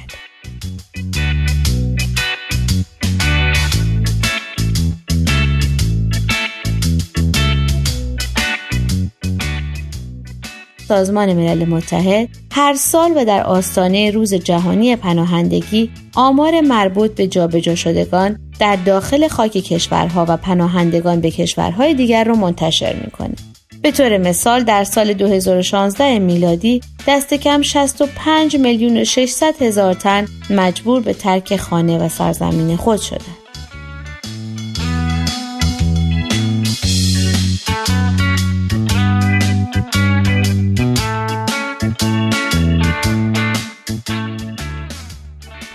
سازمان 10.88 11.32
ملل 11.32 11.64
متحد 11.64 12.28
هر 12.52 12.74
سال 12.74 13.12
و 13.16 13.24
در 13.24 13.42
آستانه 13.42 14.10
روز 14.10 14.34
جهانی 14.34 14.96
پناهندگی 14.96 15.90
آمار 16.14 16.60
مربوط 16.60 17.14
به 17.14 17.26
جابجا 17.26 17.74
شدگان 17.74 18.38
در 18.58 18.76
داخل 18.76 19.28
خاک 19.28 19.52
کشورها 19.52 20.26
و 20.28 20.36
پناهندگان 20.36 21.20
به 21.20 21.30
کشورهای 21.30 21.94
دیگر 21.94 22.24
را 22.24 22.34
منتشر 22.34 22.96
می‌کنه. 23.04 23.55
به 23.86 23.92
طور 23.92 24.18
مثال 24.18 24.62
در 24.64 24.84
سال 24.84 25.12
2016 25.12 26.18
میلادی 26.18 26.80
دست 27.06 27.34
کم 27.34 27.62
65 27.62 28.56
میلیون 28.56 28.96
و 28.96 29.04
600 29.04 29.62
هزار 29.62 29.94
تن 29.94 30.26
مجبور 30.50 31.00
به 31.00 31.12
ترک 31.12 31.56
خانه 31.56 31.98
و 31.98 32.08
سرزمین 32.08 32.76
خود 32.76 33.00
شدند. 33.00 33.36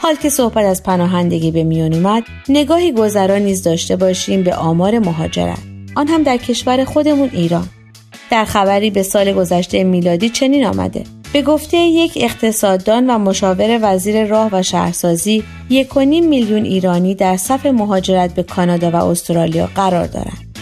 حال 0.02 0.16
که 0.16 0.30
صحبت 0.30 0.66
از 0.66 0.84
پناهندگی 0.84 1.52
به 1.52 1.64
میان 1.64 1.94
اومد 1.94 2.24
نگاهی 2.50 2.92
گذرا 2.92 3.38
نیز 3.38 3.64
داشته 3.64 3.96
باشیم 3.96 4.44
به 4.44 4.56
آمار 4.56 5.00
مهاجرت 5.00 5.60
آن 5.96 6.08
هم 6.08 6.24
در 6.24 6.38
کشور 6.38 6.84
خودمون 6.84 7.30
ایران 7.34 7.70
در 8.32 8.46
خبری 8.46 8.90
به 8.90 9.04
سال 9.04 9.34
گذشته 9.34 9.84
میلادی 9.84 10.30
چنین 10.30 10.66
آمده 10.66 11.04
به 11.34 11.42
گفته 11.42 11.78
یک 11.78 12.14
اقتصاددان 12.22 13.10
و 13.10 13.18
مشاور 13.18 13.80
وزیر 13.82 14.26
راه 14.26 14.50
و 14.52 14.64
شهرسازی 14.64 15.44
یک 15.70 15.98
میلیون 15.98 16.66
ایرانی 16.66 17.16
در 17.16 17.38
صف 17.38 17.66
مهاجرت 17.66 18.34
به 18.34 18.44
کانادا 18.44 18.92
و 18.92 18.96
استرالیا 18.96 19.70
قرار 19.76 20.08
دارند. 20.08 20.58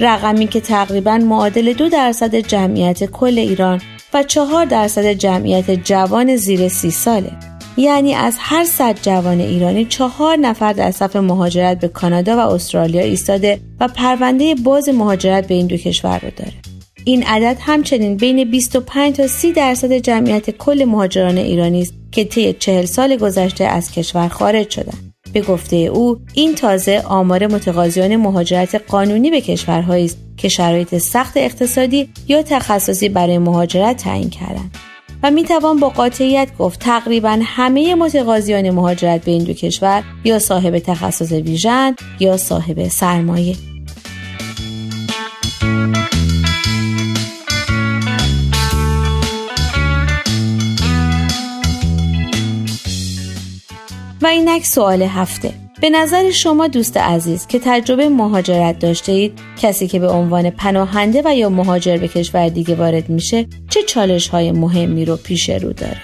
رقمی 0.00 0.46
که 0.46 0.60
تقریبا 0.60 1.18
معادل 1.18 1.72
دو 1.72 1.88
درصد 1.88 2.34
جمعیت 2.34 3.04
کل 3.04 3.38
ایران 3.38 3.80
و 4.14 4.22
چهار 4.22 4.64
درصد 4.64 5.06
جمعیت 5.06 5.70
جوان 5.70 6.36
زیر 6.36 6.68
سی 6.68 6.90
ساله 6.90 7.57
یعنی 7.78 8.14
از 8.14 8.36
هر 8.38 8.64
صد 8.64 8.98
جوان 9.02 9.40
ایرانی 9.40 9.84
چهار 9.84 10.36
نفر 10.36 10.72
در 10.72 10.90
صف 10.90 11.16
مهاجرت 11.16 11.80
به 11.80 11.88
کانادا 11.88 12.36
و 12.36 12.40
استرالیا 12.40 13.02
ایستاده 13.02 13.60
و 13.80 13.88
پرونده 13.88 14.54
باز 14.54 14.88
مهاجرت 14.88 15.46
به 15.46 15.54
این 15.54 15.66
دو 15.66 15.76
کشور 15.76 16.18
رو 16.18 16.30
داره. 16.36 16.52
این 17.04 17.22
عدد 17.22 17.56
همچنین 17.60 18.16
بین 18.16 18.50
25 18.50 19.16
تا 19.16 19.26
30 19.26 19.52
درصد 19.52 19.92
جمعیت 19.92 20.50
کل 20.50 20.84
مهاجران 20.84 21.38
ایرانی 21.38 21.82
است 21.82 21.94
که 22.12 22.24
طی 22.24 22.52
چهل 22.52 22.84
سال 22.84 23.16
گذشته 23.16 23.64
از 23.64 23.92
کشور 23.92 24.28
خارج 24.28 24.70
شدند. 24.70 25.14
به 25.32 25.40
گفته 25.40 25.76
او 25.76 26.18
این 26.34 26.54
تازه 26.54 27.02
آمار 27.06 27.46
متقاضیان 27.46 28.16
مهاجرت 28.16 28.74
قانونی 28.74 29.30
به 29.30 29.40
کشورهایی 29.40 30.04
است 30.04 30.18
که 30.36 30.48
شرایط 30.48 30.98
سخت 30.98 31.36
اقتصادی 31.36 32.08
یا 32.28 32.42
تخصصی 32.42 33.08
برای 33.08 33.38
مهاجرت 33.38 33.96
تعیین 33.96 34.30
کردند. 34.30 34.76
و 35.22 35.30
می 35.30 35.44
توان 35.44 35.80
با 35.80 35.88
قاطعیت 35.88 36.48
گفت 36.58 36.80
تقریبا 36.80 37.40
همه 37.42 37.94
متقاضیان 37.94 38.70
مهاجرت 38.70 39.24
به 39.24 39.30
این 39.30 39.44
دو 39.44 39.52
کشور 39.52 40.04
یا 40.24 40.38
صاحب 40.38 40.78
تخصص 40.78 41.32
ویژن 41.32 41.94
یا 42.20 42.36
صاحب 42.36 42.88
سرمایه. 42.88 43.56
و 54.22 54.26
اینک 54.26 54.64
سوال 54.64 55.02
هفته. 55.02 55.67
به 55.80 55.90
نظر 55.90 56.30
شما 56.30 56.68
دوست 56.68 56.96
عزیز 56.96 57.46
که 57.46 57.60
تجربه 57.64 58.08
مهاجرت 58.08 58.78
داشته 58.78 59.12
اید 59.12 59.38
کسی 59.62 59.88
که 59.88 59.98
به 59.98 60.08
عنوان 60.08 60.50
پناهنده 60.50 61.22
و 61.24 61.36
یا 61.36 61.48
مهاجر 61.48 61.96
به 61.96 62.08
کشور 62.08 62.48
دیگه 62.48 62.74
وارد 62.74 63.08
میشه 63.08 63.46
چه 63.70 63.82
چالش 63.82 64.28
های 64.28 64.52
مهمی 64.52 65.04
رو 65.04 65.16
پیش 65.16 65.50
رو 65.50 65.72
داره؟ 65.72 66.00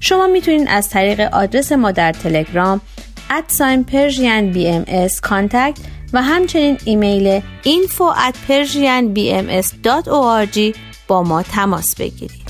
شما 0.00 0.26
می‌تونید 0.26 0.66
از 0.70 0.90
طریق 0.90 1.20
آدرس 1.20 1.72
ما 1.72 1.90
در 1.90 2.12
تلگرام 2.12 2.80
at 3.32 3.84
sign 3.84 4.52
Persian 4.52 4.68
BMS 4.68 4.84
contact 5.22 5.78
و 6.12 6.22
همچنین 6.22 6.78
ایمیل 6.84 7.40
info 7.64 8.16
at 8.16 8.34
با 11.08 11.22
ما 11.22 11.42
تماس 11.42 11.94
بگیرید. 11.98 12.42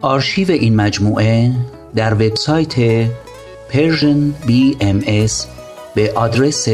آرشیو 0.00 0.50
این 0.50 0.76
مجموعه 0.76 1.52
در 1.94 2.14
وبسایت 2.14 3.06
Persian 3.70 4.48
BMS 4.48 5.32
به 5.94 6.12
آدرس 6.14 6.68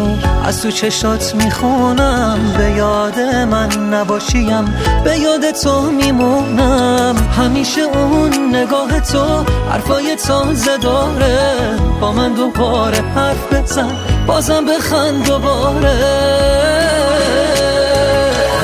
از 0.45 0.63
تو 0.63 0.71
چشات 0.71 1.35
می‌خونم 1.35 2.39
به 2.59 2.71
یاد 2.71 3.19
من 3.21 3.69
نباشیم 3.95 4.65
به 5.05 5.19
یاد 5.19 5.51
تو 5.51 5.91
میمونم. 5.91 7.17
همیشه 7.37 7.81
اون 7.81 8.57
نگاه 8.57 9.01
تو 9.01 9.45
حرفای 9.71 10.17
تازه 10.17 10.77
داره. 10.77 11.77
با 12.01 12.13
من 12.13 12.33
دوباره 12.33 12.99
حرف 12.99 13.53
بزن 13.53 13.93
بازم 14.27 14.65
بخند 14.67 15.27
دوباره. 15.27 15.97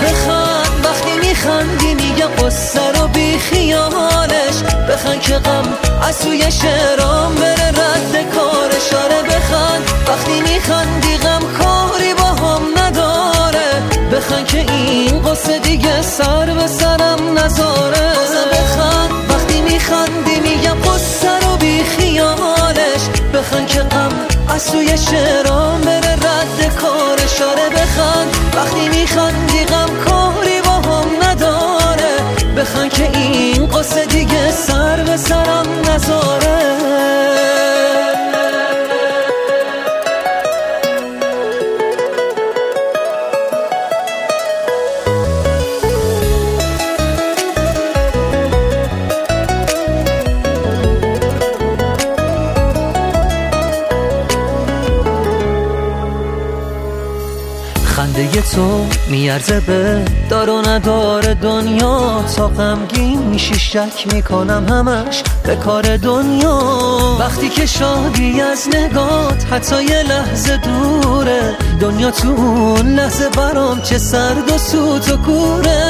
بخند 0.02 0.84
وقتی 0.84 1.28
میخندی 1.28 1.94
میگم 1.94 2.46
قصه 2.46 2.92
رو 2.92 3.08
بی 3.08 3.38
خیالش 3.38 4.21
بخند 4.88 5.20
که 5.20 5.34
غم 5.34 5.64
از 6.08 6.18
توی 6.18 6.52
شعرام 6.52 7.34
بره 7.34 7.68
رد 7.68 8.34
کار 8.34 8.70
اشاره 8.76 9.22
بخند 9.22 9.82
وقتی 10.08 10.40
میخندی 10.40 11.16
غم 11.16 11.40
کاری 11.58 12.14
با 12.14 12.24
هم 12.24 12.62
نداره. 12.76 13.82
بخند 14.12 14.46
که 14.46 14.58
این 14.58 15.22
قصه 15.22 15.58
دیگه 15.58 16.02
سر 16.02 16.46
به 16.46 16.66
سرم 16.66 17.38
نذاره. 17.38 18.12
بازم 18.14 18.48
بخند 18.52 19.10
وقتی 19.30 19.60
میخندی 19.60 20.40
میگم 20.40 20.76
قصه 20.92 21.38
رو 21.42 21.56
بی 21.56 21.84
خیالش. 21.84 23.02
بخند 23.34 23.66
که 23.66 23.80
غم 23.80 24.12
از 24.48 24.66
توی 24.72 24.98
شعرام 24.98 25.80
بره 25.80 26.12
رد 26.12 26.76
کار 26.80 27.18
اشاره 27.24 27.68
بخند 27.68 28.36
وقتی 28.56 28.88
میخندی 28.88 29.64
غم 29.64 29.88
کاری 30.04 30.51
بخند 32.56 32.92
که 32.92 33.18
این 33.18 33.66
قصه 33.66 34.06
دیگه 34.06 34.50
سر 34.50 35.04
به 35.04 35.16
سرم 35.16 35.66
نذاره. 35.88 36.91
تو 58.54 58.86
میارزه 59.08 59.60
به 59.60 60.04
دار 60.30 60.50
و 60.50 60.68
ندار 60.68 61.34
دنیا. 61.34 62.24
تا 62.36 62.48
غمگین 62.48 63.18
میشی 63.18 63.54
شک 63.54 64.14
می‌کنم 64.14 64.68
همش 64.68 65.22
به 65.44 65.56
کار 65.56 65.96
دنیا. 65.96 66.58
وقتی 67.20 67.48
که 67.48 67.66
شادی 67.66 68.40
از 68.40 68.68
نگات 68.68 69.44
حتی 69.52 69.84
یه 69.84 70.02
لحظه 70.02 70.56
دوره. 70.56 71.56
دنیا 71.80 72.10
تو 72.10 72.28
اون 72.28 72.94
لحظه 72.94 73.28
برام 73.28 73.80
چه 73.80 73.98
سرد 73.98 74.50
و 74.50 74.58
سوت 74.58 75.10
و 75.10 75.16
کوره. 75.16 75.82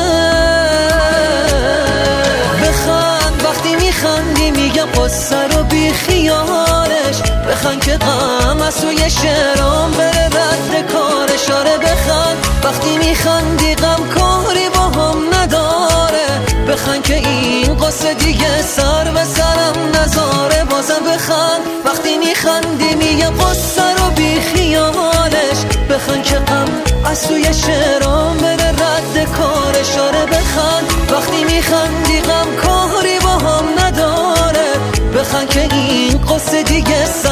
بخند 2.62 3.42
وقتی 3.44 3.76
میخندی 3.76 4.50
میگم 4.50 4.86
قصه 4.86 5.46
رو 5.46 5.62
بی 5.62 5.92
خیالش 5.92 7.22
بخند 7.48 7.84
که 7.84 7.96
غم 7.96 8.41
توی 8.70 9.10
شعرام 9.10 9.90
بره 9.90 10.26
رد 10.26 10.92
کار 10.92 11.32
اشاره 11.34 11.78
بخند 11.78 12.36
وقتی 12.64 12.98
میخندی 12.98 13.74
غم 13.74 14.08
کاری 14.14 14.68
با 14.68 14.80
هم 14.80 15.34
نداره. 15.34 16.26
بخند 16.68 17.02
که 17.02 17.14
این 17.14 17.74
قصه 17.74 18.14
دیگه 18.14 18.62
سر 18.62 19.04
به 19.04 19.24
سرم 19.24 19.74
نذاره 19.94 20.64
بازم 20.64 21.04
بخند. 21.14 21.60
وقتی 21.84 22.18
میخندی 22.18 22.94
میگم 22.94 23.30
قصه 23.30 23.82
رو 23.98 24.10
بی 24.10 24.40
خیالش. 24.40 25.58
بخند 25.90 26.22
که 26.22 26.36
غم 26.36 26.68
از 27.04 27.28
توی 27.28 27.54
شعرام 27.54 28.36
بره 28.36 28.68
رد 28.68 29.32
کار 29.36 29.76
اشاره 29.80 30.26
بخند. 30.26 31.12
وقتی 31.12 31.44
میخندی 31.44 32.20
غم 32.20 32.56
کاری 32.62 33.18
با 33.18 33.30
هم 33.30 33.64
نداره. 33.78 34.68
بخند 35.16 35.48
که 35.48 35.68
این 35.74 36.18
قصه 36.18 36.62
دیگه 36.62 37.04
سر 37.06 37.31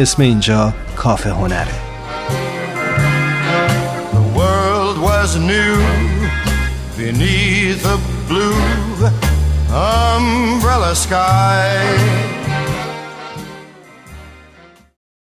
اسم 0.00 0.22
اینجا 0.22 0.72
کافه 0.96 1.30
هنره 1.30 1.66
The 4.12 4.38
world 4.38 4.98
was 5.10 5.30
new 5.52 5.76
beneath 6.98 7.84
a 7.94 7.98
blue 8.28 9.10
umbrella 9.72 10.94
sky 10.94 12.20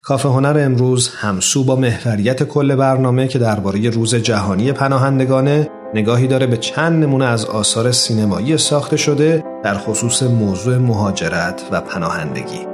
کافه 0.01 0.29
هنر 0.29 0.59
امروز 0.65 1.09
همسو 1.09 1.63
با 1.63 1.75
محوریت 1.75 2.43
کل 2.43 2.75
برنامه 2.75 3.27
که 3.27 3.39
درباره 3.39 3.89
روز 3.89 4.15
جهانی 4.15 4.71
پناهندگانه 4.71 5.69
نگاهی 5.93 6.27
داره 6.27 6.47
به 6.47 6.57
چند 6.57 7.03
نمونه 7.03 7.25
از 7.25 7.45
آثار 7.45 7.91
سینمایی 7.91 8.57
ساخته 8.57 8.97
شده 8.97 9.43
در 9.63 9.77
خصوص 9.77 10.23
موضوع 10.23 10.77
مهاجرت 10.77 11.63
و 11.71 11.81
پناهندگی. 11.81 12.72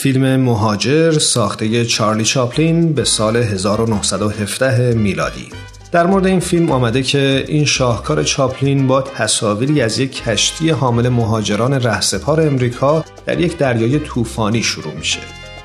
فیلم 0.00 0.36
مهاجر 0.36 1.18
ساخته 1.18 1.84
چارلی 1.84 2.24
چاپلین 2.24 2.92
به 2.92 3.04
سال 3.04 3.36
1917 3.36 4.94
میلادی. 4.94 5.48
در 5.92 6.06
مورد 6.06 6.26
این 6.26 6.40
فیلم 6.40 6.70
آمده 6.70 7.02
که 7.02 7.44
این 7.48 7.64
شاهکار 7.64 8.22
چاپلین 8.22 8.86
با 8.86 9.02
تصاویری 9.02 9.82
از 9.82 9.98
یک 9.98 10.22
کشتی 10.22 10.70
حامل 10.70 11.08
مهاجران 11.08 11.74
رهسپار 11.74 12.40
امریکا 12.40 13.04
در 13.26 13.40
یک 13.40 13.56
دریای 13.56 13.98
طوفانی 13.98 14.62
شروع 14.62 14.94
میشه. 14.94 15.20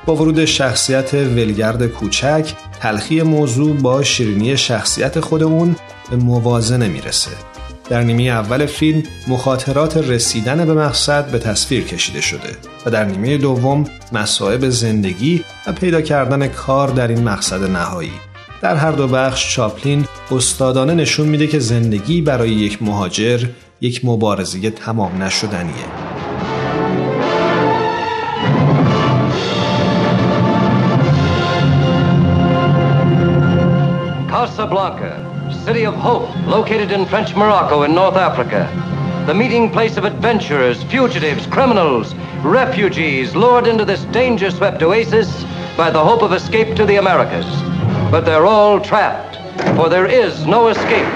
با 0.05 0.15
ورود 0.15 0.45
شخصیت 0.45 1.13
ولگرد 1.13 1.87
کوچک 1.87 2.53
تلخی 2.79 3.21
موضوع 3.21 3.77
با 3.77 4.03
شیرینی 4.03 4.57
شخصیت 4.57 5.19
خود 5.19 5.43
اون 5.43 5.75
به 6.09 6.15
موازنه 6.15 6.87
می‌رسه. 6.87 7.52
در 7.89 8.01
نیمه 8.01 8.23
اول 8.23 8.65
فیلم 8.65 9.03
مخاطرات 9.27 9.97
رسیدن 9.97 10.65
به 10.65 10.73
مقصد 10.73 11.31
به 11.31 11.39
تصویر 11.39 11.83
کشیده 11.83 12.21
شده 12.21 12.57
و 12.85 12.89
در 12.91 13.05
نیمه 13.05 13.37
دوم 13.37 13.83
مصائب 14.11 14.69
زندگی 14.69 15.43
و 15.67 15.71
پیدا 15.71 16.01
کردن 16.01 16.47
کار 16.47 16.87
در 16.87 17.07
این 17.07 17.23
مقصد 17.23 17.63
نهایی. 17.63 18.11
در 18.61 18.75
هر 18.75 18.91
دو 18.91 19.07
بخش 19.07 19.55
چاپلین 19.55 20.05
استادانه 20.31 20.93
نشون 20.93 21.27
میده 21.27 21.47
که 21.47 21.59
زندگی 21.59 22.21
برای 22.21 22.49
یک 22.49 22.83
مهاجر 22.83 23.47
یک 23.81 24.05
مبارزه 24.05 24.69
تمام 24.69 25.23
نشدنیه. 25.23 25.73
Casablanca 34.31 35.32
city 35.63 35.85
of 35.85 35.95
hope 35.95 36.29
located 36.45 36.91
in 36.91 37.05
French 37.05 37.33
Morocco 37.35 37.83
in 37.83 37.95
North 37.95 38.17
Africa. 38.17 38.67
The 39.25 39.33
meeting 39.33 39.71
place 39.71 39.95
of 39.95 40.03
adventurers, 40.03 40.83
fugitives, 40.83 41.47
criminals, 41.47 42.13
refugees 42.43 43.33
lured 43.33 43.67
into 43.67 43.85
this 43.85 44.03
danger 44.05 44.51
swept 44.51 44.83
oasis 44.83 45.45
by 45.77 45.89
the 45.89 46.03
hope 46.03 46.21
of 46.21 46.33
escape 46.33 46.75
to 46.75 46.85
the 46.85 46.97
Americas. 46.97 47.45
But 48.11 48.25
they're 48.25 48.45
all 48.45 48.81
trapped, 48.81 49.37
for 49.77 49.87
there 49.87 50.05
is 50.05 50.45
no 50.45 50.67
escape. 50.67 51.13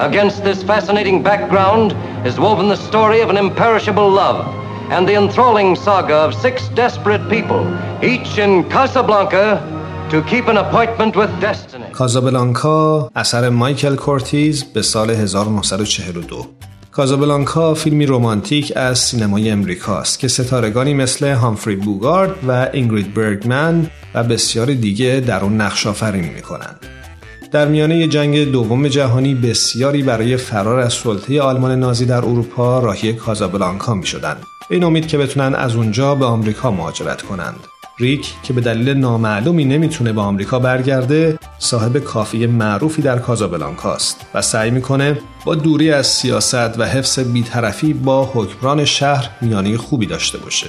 Against 0.00 0.42
this 0.42 0.62
fascinating 0.62 1.22
background 1.22 1.92
is 2.26 2.40
woven 2.40 2.68
the 2.68 2.76
story 2.76 3.20
of 3.20 3.28
an 3.28 3.36
imperishable 3.36 4.08
love 4.08 4.46
and 4.90 5.06
the 5.06 5.16
enthralling 5.16 5.76
saga 5.76 6.14
of 6.14 6.34
six 6.34 6.68
desperate 6.68 7.28
people, 7.28 7.62
each 8.02 8.38
in 8.38 8.66
Casablanca 8.70 9.75
to 10.10 10.22
keep 10.22 10.46
an 10.48 10.56
appointment 10.56 11.16
with 11.16 11.30
destiny. 11.40 11.90
کازابلانکا 11.92 13.10
اثر 13.16 13.48
مایکل 13.48 13.96
کورتیز 13.96 14.64
به 14.64 14.82
سال 14.82 15.10
1942 15.10 16.46
کازابلانکا 16.90 17.74
فیلمی 17.74 18.06
رومانتیک 18.06 18.72
از 18.76 18.98
سینمای 18.98 19.50
امریکاست 19.50 20.18
که 20.18 20.28
ستارگانی 20.28 20.94
مثل 20.94 21.32
هامفری 21.32 21.76
بوگارد 21.76 22.30
و 22.48 22.68
اینگرید 22.72 23.14
برگمن 23.14 23.90
و 24.14 24.24
بسیاری 24.24 24.74
دیگه 24.74 25.22
در 25.26 25.40
اون 25.40 25.60
نقش 25.60 25.86
آفرینی 25.86 26.28
می‌کنند. 26.28 26.86
در 27.52 27.68
میانه 27.68 28.06
جنگ 28.06 28.52
دوم 28.52 28.88
جهانی 28.88 29.34
بسیاری 29.34 30.02
برای 30.02 30.36
فرار 30.36 30.80
از 30.80 30.92
سلطه 30.92 31.42
آلمان 31.42 31.78
نازی 31.78 32.06
در 32.06 32.16
اروپا 32.16 32.78
راهی 32.78 33.12
کازابلانکا 33.12 33.94
می 33.94 34.06
شدن. 34.06 34.36
به 34.68 34.74
این 34.74 34.84
امید 34.84 35.06
که 35.06 35.18
بتونن 35.18 35.54
از 35.54 35.76
اونجا 35.76 36.14
به 36.14 36.24
آمریکا 36.24 36.70
مهاجرت 36.70 37.22
کنند. 37.22 37.75
ریک 37.98 38.34
که 38.42 38.52
به 38.52 38.60
دلیل 38.60 38.88
نامعلومی 38.88 39.64
نمی‌تونه 39.64 40.12
به 40.12 40.20
آمریکا 40.20 40.58
برگرده 40.58 41.38
صاحب 41.58 41.98
کافی 41.98 42.46
معروفی 42.46 43.02
در 43.02 43.18
کازابلانکاست 43.18 44.20
و 44.34 44.42
سعی 44.42 44.70
می‌کنه 44.70 45.18
با 45.44 45.54
دوری 45.54 45.90
از 45.90 46.06
سیاست 46.06 46.78
و 46.78 46.84
حفظ 46.84 47.18
بیطرفی 47.18 47.92
با 47.92 48.30
حکمران 48.34 48.84
شهر 48.84 49.30
میانه 49.40 49.76
خوبی 49.76 50.06
داشته 50.06 50.38
باشه. 50.38 50.66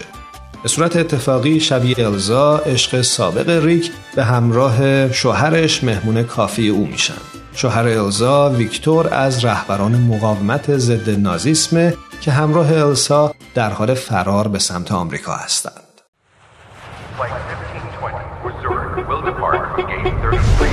به 0.64 0.70
صورت 0.70 0.96
اتفاقی 0.96 1.60
شبیه 1.60 2.08
الزا 2.08 2.58
عشق 2.58 3.02
سابق 3.02 3.66
ریک 3.66 3.92
به 4.16 4.24
همراه 4.24 5.12
شوهرش 5.12 5.84
مهمون 5.84 6.24
کافی 6.24 6.70
او 6.70 6.88
میشن. 6.88 7.14
شوهر 7.54 7.88
الزا 7.88 8.50
ویکتور 8.50 9.14
از 9.14 9.46
رهبران 9.46 9.96
مقاومت 9.96 10.78
ضد 10.78 11.10
نازیسم 11.10 11.94
که 12.22 12.32
همراه 12.32 12.74
السا 12.74 13.34
در 13.56 13.70
حال 13.70 13.94
فرار 13.94 14.48
به 14.48 14.60
سمت 14.60 14.92
آمریکا 14.92 15.34
هستند. 15.34 15.87
Flight 17.18 17.32
1520 17.32 18.22
for 18.44 18.54
will 19.08 19.24
depart 19.24 19.76
gate 19.88 20.14
33 20.22 20.70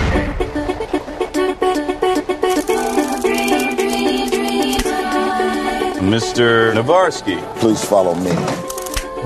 Mr. 6.04 6.74
Navarsky. 6.74 7.40
Please 7.60 7.82
follow 7.82 8.14
me. 8.16 8.32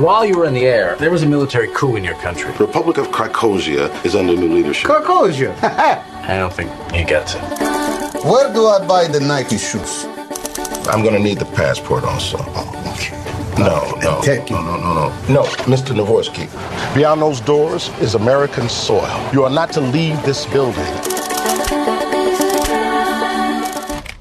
While 0.01 0.25
you 0.25 0.39
were 0.39 0.45
in 0.45 0.55
the 0.55 0.65
air, 0.65 0.95
there 0.99 1.11
was 1.11 1.25
a 1.25 1.27
military 1.27 1.67
coup 1.75 1.97
in 1.97 2.05
your 2.05 2.15
country. 2.21 2.53
The 2.53 2.67
Republic 2.67 2.99
of 2.99 3.09
Krakosia 3.09 3.91
is 4.05 4.15
under 4.15 4.37
new 4.37 4.55
leadership. 4.55 4.89
Krakosia? 4.89 5.53
I 5.65 6.39
don't 6.39 6.53
think 6.53 6.71
he 6.93 7.03
gets 7.03 7.35
it. 7.35 7.41
Where 8.25 8.53
do 8.53 8.69
I 8.69 8.87
buy 8.87 9.09
the 9.09 9.19
Nike 9.19 9.59
shoes? 9.59 10.05
I'm 10.87 11.03
gonna 11.03 11.19
need 11.19 11.41
the 11.41 11.47
passport 11.47 12.05
also. 12.05 12.39
Oh, 12.41 12.95
okay. 12.95 13.28
No, 13.59 13.65
no, 14.05 14.21
no, 14.51 14.61
no, 14.63 14.77
no, 14.85 14.91
no. 14.95 15.07
No, 15.29 15.43
Mr. 15.73 15.93
Navorsky. 15.93 16.47
Beyond 16.95 17.21
those 17.21 17.41
doors 17.41 17.91
is 18.01 18.15
American 18.15 18.69
soil. 18.69 19.19
You 19.33 19.43
are 19.47 19.51
not 19.51 19.73
to 19.73 19.81
leave 19.81 20.17
this 20.23 20.47
building. 20.47 20.95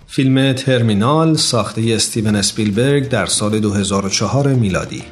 فیلم 0.08 0.54
ترمینال 0.54 1.36
ساخته 1.36 1.93
استیون 1.95 2.36
اسپیلبرگ 2.36 3.10
در 3.10 3.26
سال 3.26 3.60
2004 3.60 4.47
میلادی 4.47 5.04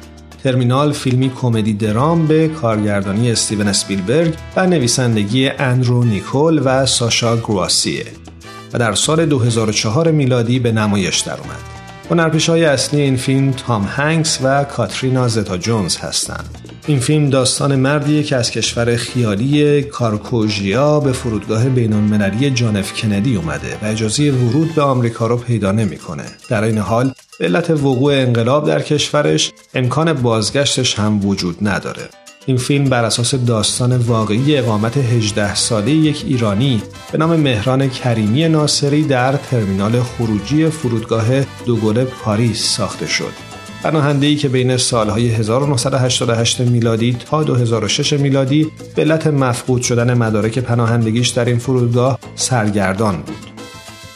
ترمینال 0.44 0.92
فیلمی 0.92 1.32
کمدی 1.40 1.72
درام 1.72 2.26
به 2.26 2.48
کارگردانی 2.48 3.30
استیون 3.30 3.68
اسپیلبرگ 3.68 4.34
و 4.56 4.66
نویسندگی 4.66 5.48
اندرو 5.48 6.04
نیکول 6.04 6.62
و 6.64 6.86
ساشا 6.86 7.36
گرواسیه 7.36 8.06
و 8.72 8.78
در 8.78 8.94
سال 8.94 9.26
2004 9.26 10.10
میلادی 10.10 10.58
به 10.58 10.72
نمایش 10.72 11.20
درآمد. 11.20 11.75
هنرپیش 12.10 12.48
های 12.48 12.64
اصلی 12.64 13.00
این 13.00 13.16
فیلم 13.16 13.50
تام 13.50 13.84
هنگس 13.84 14.38
و 14.42 14.64
کاترینا 14.64 15.28
زتا 15.28 15.56
جونز 15.56 15.96
هستند. 15.96 16.58
این 16.86 17.00
فیلم 17.00 17.30
داستان 17.30 17.76
مردیه 17.76 18.22
که 18.22 18.36
از 18.36 18.50
کشور 18.50 18.96
خیالی 18.96 19.82
کارکوژیا 19.82 21.00
به 21.00 21.12
فرودگاه 21.12 21.68
بین 21.68 21.92
المللی 21.92 22.50
جانف 22.50 23.02
کندی 23.02 23.36
اومده 23.36 23.78
و 23.82 23.86
اجازه 23.86 24.30
ورود 24.30 24.74
به 24.74 24.82
آمریکا 24.82 25.26
رو 25.26 25.36
پیدا 25.36 25.72
نمی‌کنه. 25.72 26.24
در 26.48 26.64
این 26.64 26.78
حال 26.78 27.12
به 27.38 27.44
علت 27.44 27.70
وقوع 27.70 28.14
انقلاب 28.14 28.66
در 28.66 28.82
کشورش 28.82 29.52
امکان 29.74 30.12
بازگشتش 30.12 30.98
هم 30.98 31.26
وجود 31.26 31.56
نداره. 31.68 32.02
این 32.46 32.56
فیلم 32.56 32.84
بر 32.84 33.04
اساس 33.04 33.34
داستان 33.34 33.96
واقعی 33.96 34.56
اقامت 34.56 34.96
18 34.96 35.54
ساله 35.54 35.90
یک 35.90 36.24
ایرانی 36.26 36.82
به 37.12 37.18
نام 37.18 37.36
مهران 37.36 37.88
کریمی 37.88 38.48
ناصری 38.48 39.02
در 39.02 39.32
ترمینال 39.32 40.00
خروجی 40.02 40.68
فرودگاه 40.68 41.24
دوگله 41.66 42.04
پاریس 42.04 42.76
ساخته 42.76 43.06
شد. 43.06 43.32
پناهنده 43.82 44.34
که 44.34 44.48
بین 44.48 44.76
سالهای 44.76 45.28
1988 45.28 46.60
میلادی 46.60 47.16
تا 47.30 47.42
2006 47.42 48.12
میلادی 48.12 48.66
به 48.94 49.02
علت 49.02 49.26
مفقود 49.26 49.82
شدن 49.82 50.14
مدارک 50.14 50.58
پناهندگیش 50.58 51.28
در 51.28 51.44
این 51.44 51.58
فرودگاه 51.58 52.18
سرگردان 52.34 53.16
بود. 53.16 53.45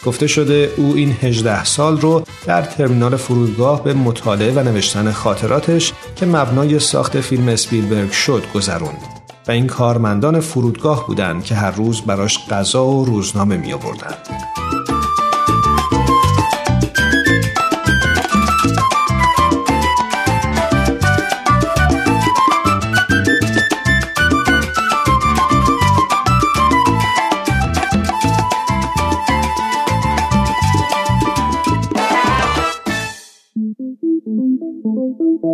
گفته 0.07 0.27
شده 0.27 0.73
او 0.77 0.95
این 0.95 1.17
18 1.23 1.65
سال 1.65 2.01
رو 2.01 2.23
در 2.47 2.63
ترمینال 2.63 3.17
فرودگاه 3.17 3.85
به 3.85 3.95
مطالعه 3.95 4.53
و 4.53 4.59
نوشتن 4.59 5.13
خاطراتش 5.13 5.93
که 6.17 6.27
مبنای 6.27 6.79
ساخت 6.79 7.21
فیلم 7.21 7.49
اسپیلبرگ 7.49 8.11
شد 8.11 8.43
گذروند 8.55 9.03
و 9.49 9.51
این 9.51 9.67
کارمندان 9.67 10.41
فرودگاه 10.41 11.07
بودند 11.07 11.45
که 11.45 11.55
هر 11.55 11.71
روز 11.71 12.01
براش 12.01 12.39
غذا 12.49 12.87
و 12.87 13.05
روزنامه 13.05 13.57
می 13.57 13.73
آوردند. 13.73 14.17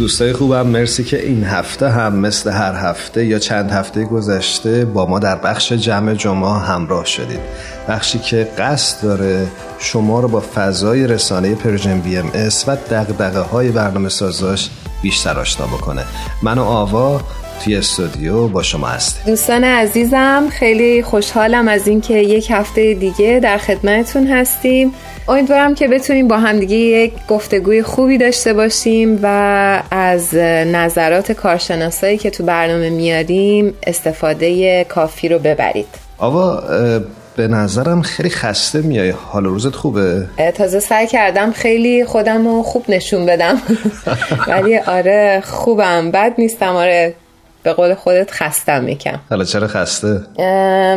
دوستای 0.00 0.32
خوبم 0.32 0.66
مرسی 0.66 1.04
که 1.04 1.26
این 1.26 1.44
هفته 1.44 1.88
هم 1.88 2.16
مثل 2.16 2.50
هر 2.50 2.74
هفته 2.74 3.26
یا 3.26 3.38
چند 3.38 3.70
هفته 3.70 4.04
گذشته 4.04 4.84
با 4.84 5.06
ما 5.06 5.18
در 5.18 5.36
بخش 5.36 5.72
جمع 5.72 6.14
جمعه 6.14 6.58
همراه 6.58 7.04
شدید. 7.04 7.40
بخشی 7.88 8.18
که 8.18 8.48
قصد 8.58 9.02
داره 9.02 9.46
شما 9.78 10.20
رو 10.20 10.28
با 10.28 10.42
فضای 10.54 11.06
رسانه 11.06 11.54
Persian 11.54 12.00
BMS 12.00 12.64
و 12.68 12.76
دغدغه 12.76 13.40
های 13.40 13.68
برنامه 13.70 14.08
سازاش 14.08 14.70
بیشتر 15.02 15.38
آشنا 15.38 15.66
بکنه. 15.66 16.04
من 16.42 16.58
و 16.58 16.64
آوا 16.64 17.20
توی 17.64 17.76
استودیو 17.76 18.48
با 18.48 18.62
شما 18.62 18.86
هستیم. 18.86 19.22
دوستان 19.26 19.64
عزیزم 19.64 20.48
خیلی 20.50 21.02
خوشحالم 21.02 21.68
از 21.68 21.88
اینکه 21.88 22.14
یک 22.14 22.50
هفته 22.50 22.94
دیگه 22.94 23.40
در 23.42 23.58
خدمتتون 23.58 24.26
هستیم. 24.26 24.92
امیدوارم 25.28 25.74
که 25.74 25.88
بتونیم 25.88 26.28
با 26.28 26.38
همدیگه 26.38 26.76
یک 26.76 27.12
گفتگوی 27.28 27.82
خوبی 27.82 28.18
داشته 28.18 28.52
باشیم 28.52 29.18
و 29.22 29.82
از 29.90 30.34
نظرات 30.66 31.32
کارشناسایی 31.32 32.18
که 32.18 32.30
تو 32.30 32.44
برنامه 32.44 32.90
میاریم 32.90 33.74
استفاده 33.86 34.84
کافی 34.84 35.28
رو 35.28 35.38
ببرید. 35.38 35.86
آوا 36.18 36.62
به 37.36 37.48
نظرم 37.48 38.02
خیلی 38.02 38.30
خسته 38.30 38.82
میای. 38.82 39.10
حال 39.10 39.44
روزت 39.44 39.74
خوبه؟ 39.74 40.26
تازه 40.54 40.80
سعی 40.80 41.06
کردم. 41.06 41.52
خیلی 41.52 42.04
خودم 42.04 42.48
رو 42.48 42.62
خوب 42.62 42.84
نشون 42.88 43.26
بدم. 43.26 43.62
ولی 44.48 44.78
آره 44.78 45.42
خوبم. 45.44 46.10
بد 46.10 46.34
نیستم. 46.38 46.76
آره 46.76 47.14
به 47.62 47.72
قول 47.72 47.94
خودت 47.94 48.30
خستم 48.30 48.84
میکم 48.84 49.20
حالا 49.30 49.44
چرا 49.44 49.66
خسته؟ 49.66 50.20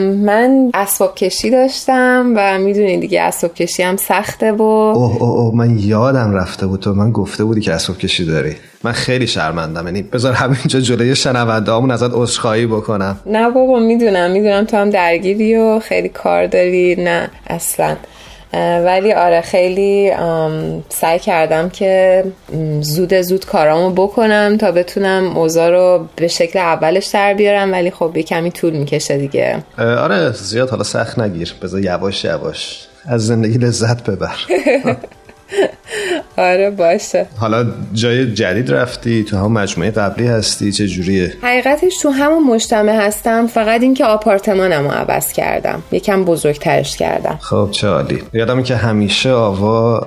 من 0.01 0.71
اسباب 0.73 1.15
کشی 1.15 1.49
داشتم 1.49 2.33
و 2.35 2.57
می‌دونی 2.59 2.97
دیگه 2.97 3.21
اسباب 3.21 3.53
کشی 3.53 3.83
هم 3.83 3.97
سخته 3.97 4.51
و 4.51 4.61
اوه 4.61 5.21
اوه 5.21 5.39
اوه 5.39 5.55
من 5.55 5.79
یادم 5.79 6.33
رفته 6.33 6.67
بود 6.67 6.79
تو 6.79 6.93
من 6.93 7.11
گفته 7.11 7.43
بودی 7.43 7.61
که 7.61 7.73
اسباب 7.73 7.97
کشی 7.97 8.25
داری. 8.25 8.55
من 8.83 8.91
خیلی 8.91 9.27
شرمندم. 9.27 9.85
یعنی 9.85 10.01
بذار 10.01 10.33
همینجا 10.33 10.79
جلوی 10.79 11.15
شنونده 11.15 11.71
همون 11.71 11.91
ازت 11.91 12.11
عذرخواهی 12.13 12.65
بکنم. 12.65 13.19
نه 13.25 13.49
بابا 13.49 13.79
می‌دونم 13.79 14.31
می‌دونم 14.31 14.65
تو 14.65 14.77
هم 14.77 14.89
درگیری 14.89 15.55
و 15.55 15.79
خیلی 15.79 16.09
کار 16.09 16.47
داری. 16.47 16.95
نه 16.95 17.29
اصلا. 17.47 17.95
ولی 18.85 19.13
آره 19.13 19.41
خیلی 19.41 20.11
سعی 20.89 21.19
کردم 21.19 21.69
که 21.69 22.23
زود 22.81 23.13
زود 23.21 23.45
کارامو 23.45 23.89
بکنم 23.89 24.57
تا 24.59 24.71
بتونم 24.71 25.37
اوضاع 25.37 25.69
رو 25.69 26.07
به 26.15 26.27
شکل 26.27 26.59
اولش 26.59 27.05
در 27.05 27.33
بیارم 27.33 27.71
ولی 27.71 27.91
خب 27.91 28.17
یه 28.17 28.23
کمی 28.23 28.51
طول 28.51 28.73
می‌کشه 28.73 29.17
دیگه. 29.17 29.63
آره 29.77 30.31
زیاد 30.31 30.69
حالا 30.69 30.83
سخت 30.83 31.19
نگیر. 31.19 31.53
بذار 31.61 31.81
یواش 31.81 32.25
یواش 32.25 32.87
از 33.05 33.27
زندگی 33.27 33.57
لذت 33.57 34.09
ببر. 34.09 34.35
آره 36.37 36.69
باشه. 36.69 37.25
حالا 37.37 37.65
جای 37.93 38.33
جدید 38.33 38.71
رفتی؟ 38.71 39.23
تو 39.23 39.37
هم 39.37 39.51
مجموعه 39.51 39.91
قبلی 39.91 40.27
هستی؟ 40.27 40.71
چه 40.71 40.87
جوریه؟ 40.87 41.33
حقیقتش 41.41 41.97
تو 41.97 42.09
همون 42.09 42.43
مجتمع 42.43 43.05
هستم. 43.07 43.47
فقط 43.47 43.81
اینکه 43.81 44.05
آپارتمانمو 44.05 44.89
عوض 44.89 45.33
کردم. 45.33 45.83
یکم 45.91 46.23
بزرگترش 46.25 46.97
کردم. 46.97 47.39
خب 47.41 47.69
چه 47.71 47.87
عالی. 47.87 48.23
یادم 48.33 48.63
که 48.63 48.75
همیشه 48.75 49.29
آوا 49.29 49.99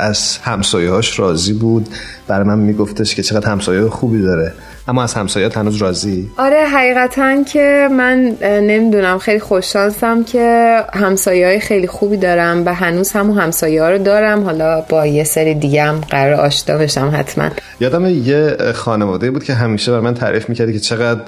از 0.00 0.38
همسایه‌هاش 0.38 1.18
راضی 1.18 1.52
بود. 1.52 1.88
برای 2.28 2.46
من 2.46 2.58
میگفتش 2.58 3.14
که 3.14 3.22
چقدر 3.22 3.50
همسایه 3.50 3.88
خوبی 3.88 4.22
داره. 4.22 4.52
اما 4.88 5.02
از 5.02 5.14
همسایات 5.14 5.56
هنوز 5.56 5.76
راضی؟ 5.76 6.30
آره 6.38 6.56
حقیقتا 6.56 7.42
که 7.42 7.88
من 7.92 8.36
نمی‌دونم 8.42 9.18
خیلی 9.18 9.40
خوششانسم 9.40 10.24
که 10.24 10.76
همسایه 10.94 11.46
های 11.46 11.60
خیلی 11.60 11.86
خوبی 11.86 12.16
دارم 12.16 12.66
و 12.66 12.74
هنوز 12.74 13.12
همون 13.12 13.38
همسایه 13.38 13.82
ها 13.82 13.90
رو 13.90 13.98
دارم. 13.98 14.44
حالا 14.44 14.80
با 14.80 15.06
یه 15.06 15.24
سری 15.24 15.54
دیگه 15.54 15.82
هم 15.82 16.00
قرار 16.00 16.34
آشنا 16.34 16.78
بشم 16.78 17.12
حتما. 17.14 17.48
یادم 17.80 18.06
یه 18.06 18.56
خانواده 18.74 19.30
بود 19.30 19.44
که 19.44 19.54
همیشه 19.54 19.92
بر 19.92 20.00
من 20.00 20.14
تعریف 20.14 20.48
می‌کردی 20.48 20.72
که 20.72 20.78
چقدر 20.78 21.20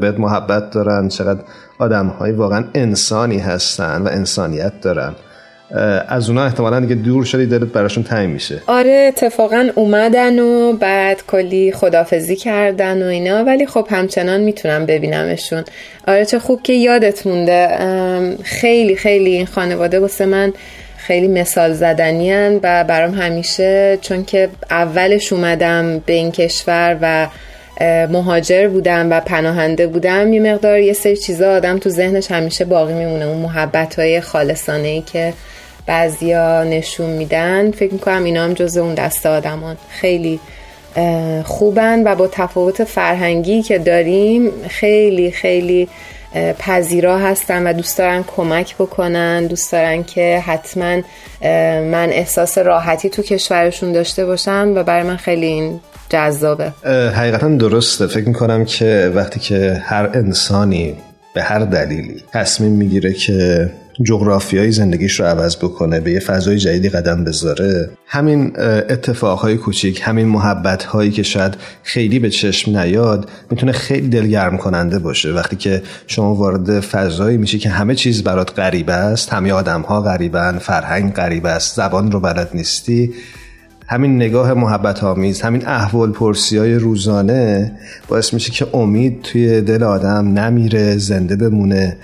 بهت 0.00 0.18
محبت 0.18 0.70
دارن 0.70 1.08
چقدر 1.08 1.40
آدم 1.78 2.06
های 2.06 2.32
واقعا 2.32 2.64
انسانی 2.74 3.38
هستن 3.38 4.02
و 4.02 4.08
انسانیت 4.08 4.80
دارن. 4.80 5.14
از 6.08 6.28
اونا 6.28 6.44
احتمالا 6.44 6.80
دیگه 6.80 6.94
دور 6.94 7.24
شدی 7.24 7.46
دلت 7.46 7.68
براشون 7.72 8.04
تنگ 8.04 8.28
میشه. 8.28 8.62
آره 8.66 9.04
اتفاقا 9.08 9.68
اومدن 9.74 10.38
و 10.38 10.72
بعد 10.72 11.22
کلی 11.26 11.72
خدافزی 11.72 12.36
کردن 12.36 13.02
و 13.02 13.06
اینا 13.06 13.44
ولی 13.44 13.66
خب 13.66 13.86
همچنان 13.90 14.40
می‌تونم 14.40 14.86
ببینمشون. 14.86 15.64
آره 16.08 16.24
چه 16.24 16.38
خوب 16.38 16.62
که 16.62 16.72
یادت 16.72 17.26
مونده. 17.26 17.68
خیلی 18.42 18.96
خیلی 18.96 19.30
این 19.30 19.46
خانواده 19.46 20.00
واسه 20.00 20.26
من 20.26 20.52
خیلی 20.96 21.28
مثال 21.28 21.72
زدنیان 21.72 22.60
و 22.62 22.84
برام 22.84 23.14
همیشه 23.14 23.98
چون 24.00 24.24
که 24.24 24.48
اولش 24.70 25.32
اومدم 25.32 25.98
به 25.98 26.12
این 26.12 26.32
کشور 26.32 26.98
و 27.00 27.28
مهاجر 28.06 28.68
بودم 28.68 29.10
و 29.10 29.20
پناهنده 29.20 29.86
بودم 29.86 30.32
یه 30.32 30.40
مقدار 30.40 30.78
یه 30.78 30.92
سری 30.92 31.16
چیزا 31.16 31.52
آدم 31.52 31.78
تو 31.78 31.90
ذهنش 31.90 32.30
همیشه 32.30 32.64
باقی 32.64 32.94
میمونه 32.94 33.24
اون 33.24 33.38
محبت 33.38 33.98
های 33.98 34.20
خالصانه 34.20 34.88
ای 34.88 35.00
که 35.00 35.32
بعضیا 35.86 36.64
نشون 36.64 37.10
میدن. 37.10 37.70
فکر 37.70 37.92
می‌کنم 37.92 38.24
اینا 38.24 38.44
هم 38.44 38.54
جز 38.54 38.76
اون 38.76 38.94
دست 38.94 39.26
آدمان. 39.26 39.76
خیلی 39.88 40.40
خوبن 41.44 42.02
و 42.04 42.14
با 42.14 42.28
تفاوت 42.32 42.84
فرهنگی 42.84 43.62
که 43.62 43.78
داریم 43.78 44.50
خیلی 44.68 45.30
خیلی 45.30 45.88
پذیرا 46.58 47.18
هستن 47.18 47.66
و 47.66 47.72
دوست 47.72 47.98
دارن 47.98 48.24
کمک 48.36 48.74
بکنن. 48.74 49.46
دوست 49.46 49.72
دارن 49.72 50.04
که 50.04 50.42
حتما 50.46 50.96
من 51.90 52.08
احساس 52.10 52.58
راحتی 52.58 53.10
تو 53.10 53.22
کشورشون 53.22 53.92
داشته 53.92 54.26
باشم 54.26 54.72
و 54.76 54.82
برای 54.82 55.02
من 55.02 55.16
خیلی 55.16 55.46
این 55.46 55.80
جذابه. 56.08 56.72
حقیقتا 57.14 57.48
درسته. 57.48 58.06
فکر 58.06 58.28
می‌کنم 58.28 58.64
که 58.64 59.12
وقتی 59.14 59.40
که 59.40 59.82
هر 59.84 60.10
انسانی 60.14 60.94
به 61.34 61.42
هر 61.42 61.58
دلیلی 61.58 62.22
تصمیم 62.32 62.72
می‌گیره 62.72 63.12
که 63.12 63.70
جغرافیای 64.02 64.70
زندگیش 64.70 65.20
رو 65.20 65.26
عوض 65.26 65.56
بکنه 65.56 66.00
به 66.00 66.12
یه 66.12 66.20
فضای 66.20 66.58
جدیدی 66.58 66.88
قدم 66.88 67.24
بذاره. 67.24 67.90
همین 68.06 68.52
اتفاقهای 68.88 69.56
کوچیک 69.56 70.00
همین 70.04 70.26
محبت 70.26 70.84
هایی 70.84 71.10
که 71.10 71.22
شاید 71.22 71.54
خیلی 71.82 72.18
به 72.18 72.30
چشم 72.30 72.78
نیاد 72.78 73.30
می‌تونه 73.50 73.72
خیلی 73.72 74.08
دلگرم 74.08 74.56
کننده 74.56 74.98
باشه. 74.98 75.32
وقتی 75.32 75.56
که 75.56 75.82
شما 76.06 76.34
وارد 76.34 76.80
فضایی 76.80 77.36
میشی 77.36 77.58
که 77.58 77.68
همه 77.68 77.94
چیز 77.94 78.22
برات 78.22 78.58
غریبه 78.58 78.92
است 78.92 79.32
همه 79.32 79.52
آدم 79.52 79.80
ها 79.80 80.02
غریبن 80.02 80.58
فرهنگ 80.58 81.12
غریبه 81.12 81.48
است 81.48 81.76
زبان 81.76 82.12
رو 82.12 82.20
بلد 82.20 82.50
نیستی 82.54 83.14
همین 83.88 84.16
نگاه 84.16 84.54
محبت 84.54 85.04
آمیز 85.04 85.42
همین 85.42 85.66
احوال 85.66 86.12
پرسی 86.12 86.58
های 86.58 86.74
روزانه 86.74 87.72
باعث 88.08 88.34
میشه 88.34 88.52
که 88.52 88.66
امید 88.74 89.22
توی 89.22 89.60
دل 89.60 89.82
آدم 89.82 90.38
نمیره 90.38 90.96
زنده 90.96 91.36
بمونه 91.36 91.96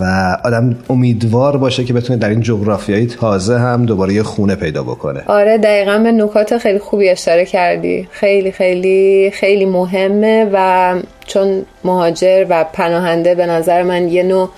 و 0.00 0.36
آدم 0.44 0.76
امیدوار 0.90 1.56
باشه 1.56 1.84
که 1.84 1.92
بتونه 1.92 2.18
در 2.18 2.28
این 2.28 2.40
جغرافیایی 2.40 3.06
تازه 3.06 3.58
هم 3.58 3.86
دوباره 3.86 4.14
یه 4.14 4.22
خونه 4.22 4.54
پیدا 4.54 4.82
بکنه. 4.82 5.22
آره 5.26 5.58
دقیقا 5.58 5.98
به 5.98 6.12
نکات 6.12 6.58
خیلی 6.58 6.78
خوبی 6.78 7.08
اشاره 7.08 7.44
کردی. 7.44 8.08
خیلی 8.10 8.52
خیلی 8.52 9.30
خیلی 9.34 9.64
مهمه 9.64 10.50
و 10.52 10.94
چون 11.26 11.62
مهاجر 11.84 12.46
و 12.50 12.64
پناهنده 12.72 13.34
به 13.34 13.46
نظر 13.46 13.82
من 13.82 14.08
یه 14.08 14.22
نوع 14.22 14.50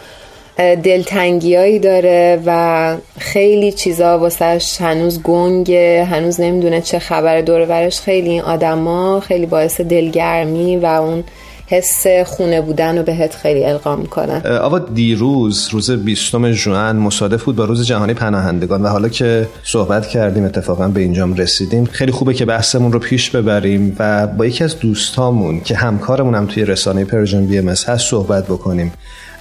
دلتنگیایی 0.58 1.78
داره 1.78 2.42
و 2.46 2.96
خیلی 3.18 3.72
چیزا 3.72 4.18
واسهش 4.18 4.80
هنوز 4.80 5.22
گنگه 5.22 6.04
هنوز 6.10 6.40
نمی‌دونه 6.40 6.80
چه 6.80 6.98
خبر 6.98 7.40
دور 7.40 7.66
برش 7.66 8.00
خیلی 8.00 8.28
این 8.28 8.42
آدما 8.42 9.20
خیلی 9.20 9.46
باعث 9.46 9.80
دلگرمی 9.80 10.76
و 10.76 10.86
اون 10.86 11.24
حس 11.70 12.06
خونه 12.26 12.60
بودن 12.60 12.98
رو 12.98 13.04
بهت 13.04 13.34
خیلی 13.34 13.64
القا 13.64 13.96
می‌کنن. 13.96 14.42
آقا 14.46 14.78
دیروز 14.78 15.68
روز 15.70 15.90
20 15.90 16.52
ژوئن 16.52 16.96
مصادف 16.96 17.44
بود 17.44 17.56
با 17.56 17.64
روز 17.64 17.86
جهانی 17.86 18.14
پناهندگان 18.14 18.82
و 18.82 18.86
حالا 18.88 19.08
که 19.08 19.48
صحبت 19.64 20.06
کردیم 20.06 20.44
اتفاقا 20.44 20.88
به 20.88 21.00
اینجام 21.00 21.34
رسیدیم 21.34 21.84
خیلی 21.84 22.12
خوبه 22.12 22.34
که 22.34 22.44
بحثمون 22.44 22.92
رو 22.92 22.98
پیش 22.98 23.30
ببریم 23.30 23.96
و 23.98 24.26
با 24.26 24.46
یکی 24.46 24.64
از 24.64 24.78
دوستامون 24.78 25.60
که 25.60 25.76
همکارمون 25.76 26.34
هم 26.34 26.46
توی 26.46 26.64
رسانه 26.64 27.04
Persian 27.04 27.46
BMS 27.46 27.68
هست 27.68 27.98
صحبت 27.98 28.44
بکنیم. 28.44 28.92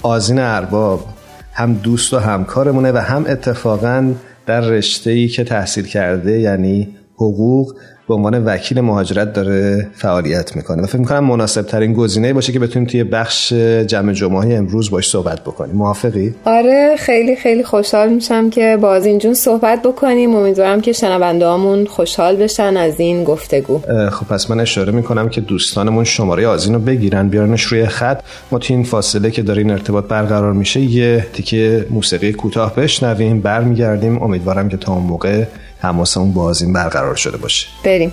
آزین 0.07 0.39
ارباب 0.39 1.05
هم 1.53 1.73
دوست 1.73 2.13
و 2.13 2.19
همکارمونه 2.19 2.91
و 2.91 2.97
هم 2.97 3.25
اتفاقا 3.27 4.13
در 4.45 4.61
رشته 4.61 5.11
ای 5.11 5.27
که 5.27 5.43
تحصیل 5.43 5.85
کرده 5.85 6.39
یعنی 6.39 6.95
حقوق 7.15 7.75
به 8.07 8.13
عنوان 8.13 8.45
وکیل 8.45 8.81
مهاجرت 8.81 9.33
داره 9.33 9.87
فعالیت 9.93 10.55
می‌کنه. 10.55 10.83
و 10.83 10.85
فکر 10.85 10.97
می‌کنم 10.97 11.23
مناسب 11.23 11.61
ترین 11.61 11.93
گزینه 11.93 12.33
باشه 12.33 12.53
که 12.53 12.59
بتونیم 12.59 12.87
توی 12.87 13.03
بخش 13.03 13.53
جمع 13.87 14.13
جمعه 14.13 14.57
امروز 14.57 14.89
باش 14.89 15.09
صحبت 15.09 15.41
بکنیم. 15.41 15.75
موافقی؟ 15.75 16.35
آره 16.45 16.95
خیلی 16.97 17.35
خیلی 17.35 17.63
خوشحال 17.63 18.09
میشم 18.13 18.49
که 18.49 18.77
باز 18.81 19.05
اینجون 19.05 19.33
صحبت 19.33 19.81
بکنیم. 19.81 20.35
امیدوارم 20.35 20.81
که 20.81 20.91
شنونده 20.91 21.85
خوشحال 21.85 22.35
بشن 22.35 22.77
از 22.77 22.99
این 22.99 23.23
گفتگو. 23.23 23.81
خب 24.09 24.27
پس 24.27 24.51
من 24.51 24.59
اشاره 24.59 24.91
می‌کنم 24.91 25.29
که 25.29 25.41
دوستانمون 25.41 26.03
شماره 26.03 26.47
آزین 26.47 26.73
رو 26.73 26.79
بگیرن 26.79 27.27
بیارنش 27.29 27.63
روی 27.63 27.85
خط. 27.85 28.19
ما 28.51 28.59
توی 28.59 28.75
این 28.75 28.85
فاصله 28.85 29.31
که 29.31 29.41
داره 29.41 29.61
این 29.61 29.71
ارتباط 29.71 30.05
برقرار 30.05 30.53
میشه 30.53 30.79
یه 30.79 31.27
تیکه 31.33 31.85
موسیقی 31.89 32.33
کوتاه 32.33 32.75
بشنویم 32.75 33.41
برمیگردیم. 33.41 34.23
امیدوارم 34.23 34.69
که 34.69 34.77
تا 34.77 34.93
اون 34.93 35.03
موقع 35.03 35.43
تماسمون 35.81 36.33
با 36.33 36.43
آزین 36.43 36.73
برقرار 36.73 37.15
شده 37.15 37.37
باشه. 37.37 37.67
بریم. 37.83 38.11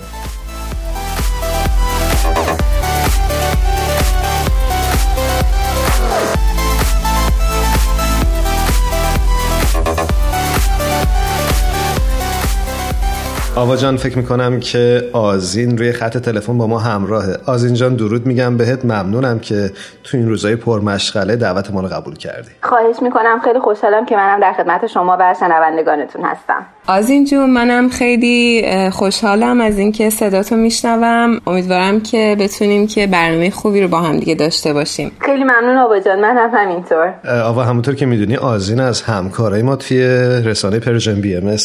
آوا 13.57 13.75
جان 13.75 13.97
فکر 13.97 14.17
می‌کنم 14.17 14.59
که 14.59 15.09
آزین 15.13 15.77
روی 15.77 15.91
خط 15.91 16.17
تلفن 16.17 16.57
با 16.57 16.67
ما 16.67 16.79
همراهه. 16.79 17.37
آزین 17.45 17.73
جان 17.73 17.95
درود 17.95 18.25
میگم 18.25 18.57
بهت. 18.57 18.85
ممنونم 18.85 19.39
که 19.39 19.71
تو 20.03 20.17
این 20.17 20.29
روزای 20.29 20.55
پرمشغله 20.55 21.35
دعوت 21.35 21.71
ما 21.71 21.81
رو 21.81 21.87
قبول 21.87 22.15
کردی. 22.15 22.49
خواهش 22.61 22.95
می‌کنم. 23.01 23.41
خیلی 23.43 23.59
خوشحالم 23.59 24.05
که 24.05 24.15
منم 24.15 24.39
در 24.39 24.53
خدمت 24.53 24.87
شما 24.87 25.17
و 25.19 25.35
شنوندگانتون 25.39 26.25
هستم. 26.25 26.65
آزین 26.87 27.25
جون 27.25 27.49
منم 27.49 27.89
خیلی 27.89 28.65
خوشحالم 28.91 29.61
از 29.61 29.77
اینکه 29.77 30.09
صداتو 30.09 30.55
میشنوم. 30.55 31.39
امیدوارم 31.47 32.01
که 32.01 32.35
بتونیم 32.39 32.87
که 32.87 33.07
برنامه 33.07 33.49
خوبی 33.49 33.81
رو 33.81 33.87
با 33.87 34.01
هم 34.01 34.19
دیگه 34.19 34.35
داشته 34.35 34.73
باشیم. 34.73 35.11
خیلی 35.19 35.43
ممنون 35.43 35.77
آوا 35.77 35.99
جان. 35.99 36.19
منم 36.19 36.37
هم 36.37 36.51
همینطور 36.53 37.13
آوا 37.43 37.63
همونطور 37.63 37.95
که 37.95 38.05
می‌دونی 38.05 38.35
آزین 38.35 38.79
از 38.79 39.01
همکارای 39.01 39.61
ما 39.61 39.75
توی 39.75 39.99
رسانه 40.45 40.79
Persian 40.79 41.21
BMS 41.21 41.57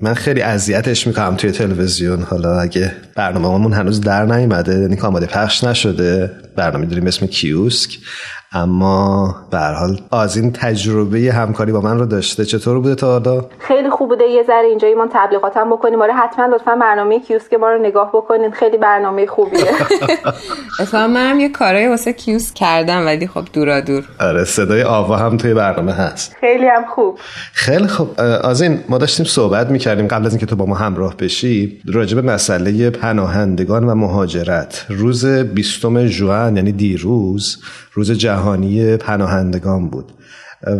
من 0.00 0.14
خیلی 0.14 0.42
اذیتش 0.42 1.06
می‌کنم 1.06 1.36
توی 1.36 1.50
تلویزیون. 1.50 2.22
حالا 2.22 2.60
اگه 2.60 2.92
برنامه‌مون 3.14 3.72
هنوز 3.72 4.00
در 4.00 4.24
نیومده 4.24 4.78
یعنی 4.78 5.00
آماده 5.00 5.26
پخش 5.26 5.64
نشده 5.64 6.30
برنامه 6.56 6.86
داریم 6.86 7.06
اسم 7.06 7.26
کیوسک. 7.26 7.98
اما 8.52 9.34
به 9.50 9.58
حال 9.58 10.00
آزین 10.10 10.52
تجربه 10.52 11.18
همکاری 11.18 11.72
با 11.72 11.80
من 11.80 11.98
رو 11.98 12.06
داشته. 12.06 12.44
چطور 12.44 12.78
بوده 12.80 12.94
تا 12.94 13.12
حالا؟ 13.12 13.44
خیلی 13.58 13.90
خوب 13.90 14.08
بوده. 14.08 14.24
یه 14.24 14.42
ذره 14.46 14.66
اینجا 14.68 14.88
ایمان 14.88 15.08
تبلیغاتم 15.12 15.70
بکنیم. 15.70 16.02
آره 16.02 16.12
حتما 16.12 16.46
لطفا 16.46 16.76
برنامه 16.80 17.20
کیوسک 17.20 17.54
ما 17.54 17.70
رو 17.70 17.82
نگاه 17.82 18.08
بکنین. 18.08 18.50
خیلی 18.50 18.76
برنامه 18.78 19.26
خوبیه. 19.26 19.60
اتفاقا 20.80 21.06
منم 21.06 21.40
یه 21.40 21.48
کارای 21.48 21.88
واسه 21.88 22.12
کیوسک 22.12 22.54
کردم 22.54 23.06
ولی 23.06 23.26
خب 23.26 23.44
دورا 23.52 23.80
دور. 23.80 24.04
آره 24.20 24.44
صدای 24.44 24.82
آوا 24.82 25.16
هم 25.16 25.36
توی 25.36 25.54
برنامه 25.54 25.92
هست. 25.92 26.36
خیلی 26.40 26.66
هم 26.66 26.84
خوب. 26.94 27.18
خیلی 27.52 27.88
خوب. 27.88 28.20
آزین 28.20 28.78
ما 28.88 28.98
داشتیم 28.98 29.26
صحبت 29.26 29.70
می‌کردیم 29.70 30.08
قبل 30.08 30.26
از 30.26 30.32
اینکه 30.32 30.46
تو 30.46 30.56
با 30.56 30.66
ما 30.66 30.74
همراه 30.74 31.16
بشی 31.16 31.80
راجع 31.86 32.20
به 32.20 32.22
مسئله 32.32 32.90
پناهندگان 32.90 33.84
و 33.84 33.94
مهاجرت. 33.94 34.86
روز 34.88 35.26
20 35.26 36.06
ژوئن 36.06 36.56
یعنی 36.56 36.72
دیروز 36.72 37.58
روز 37.92 38.12
جهانی 38.36 38.96
پناهندگان 38.96 39.88
بود. 39.88 40.12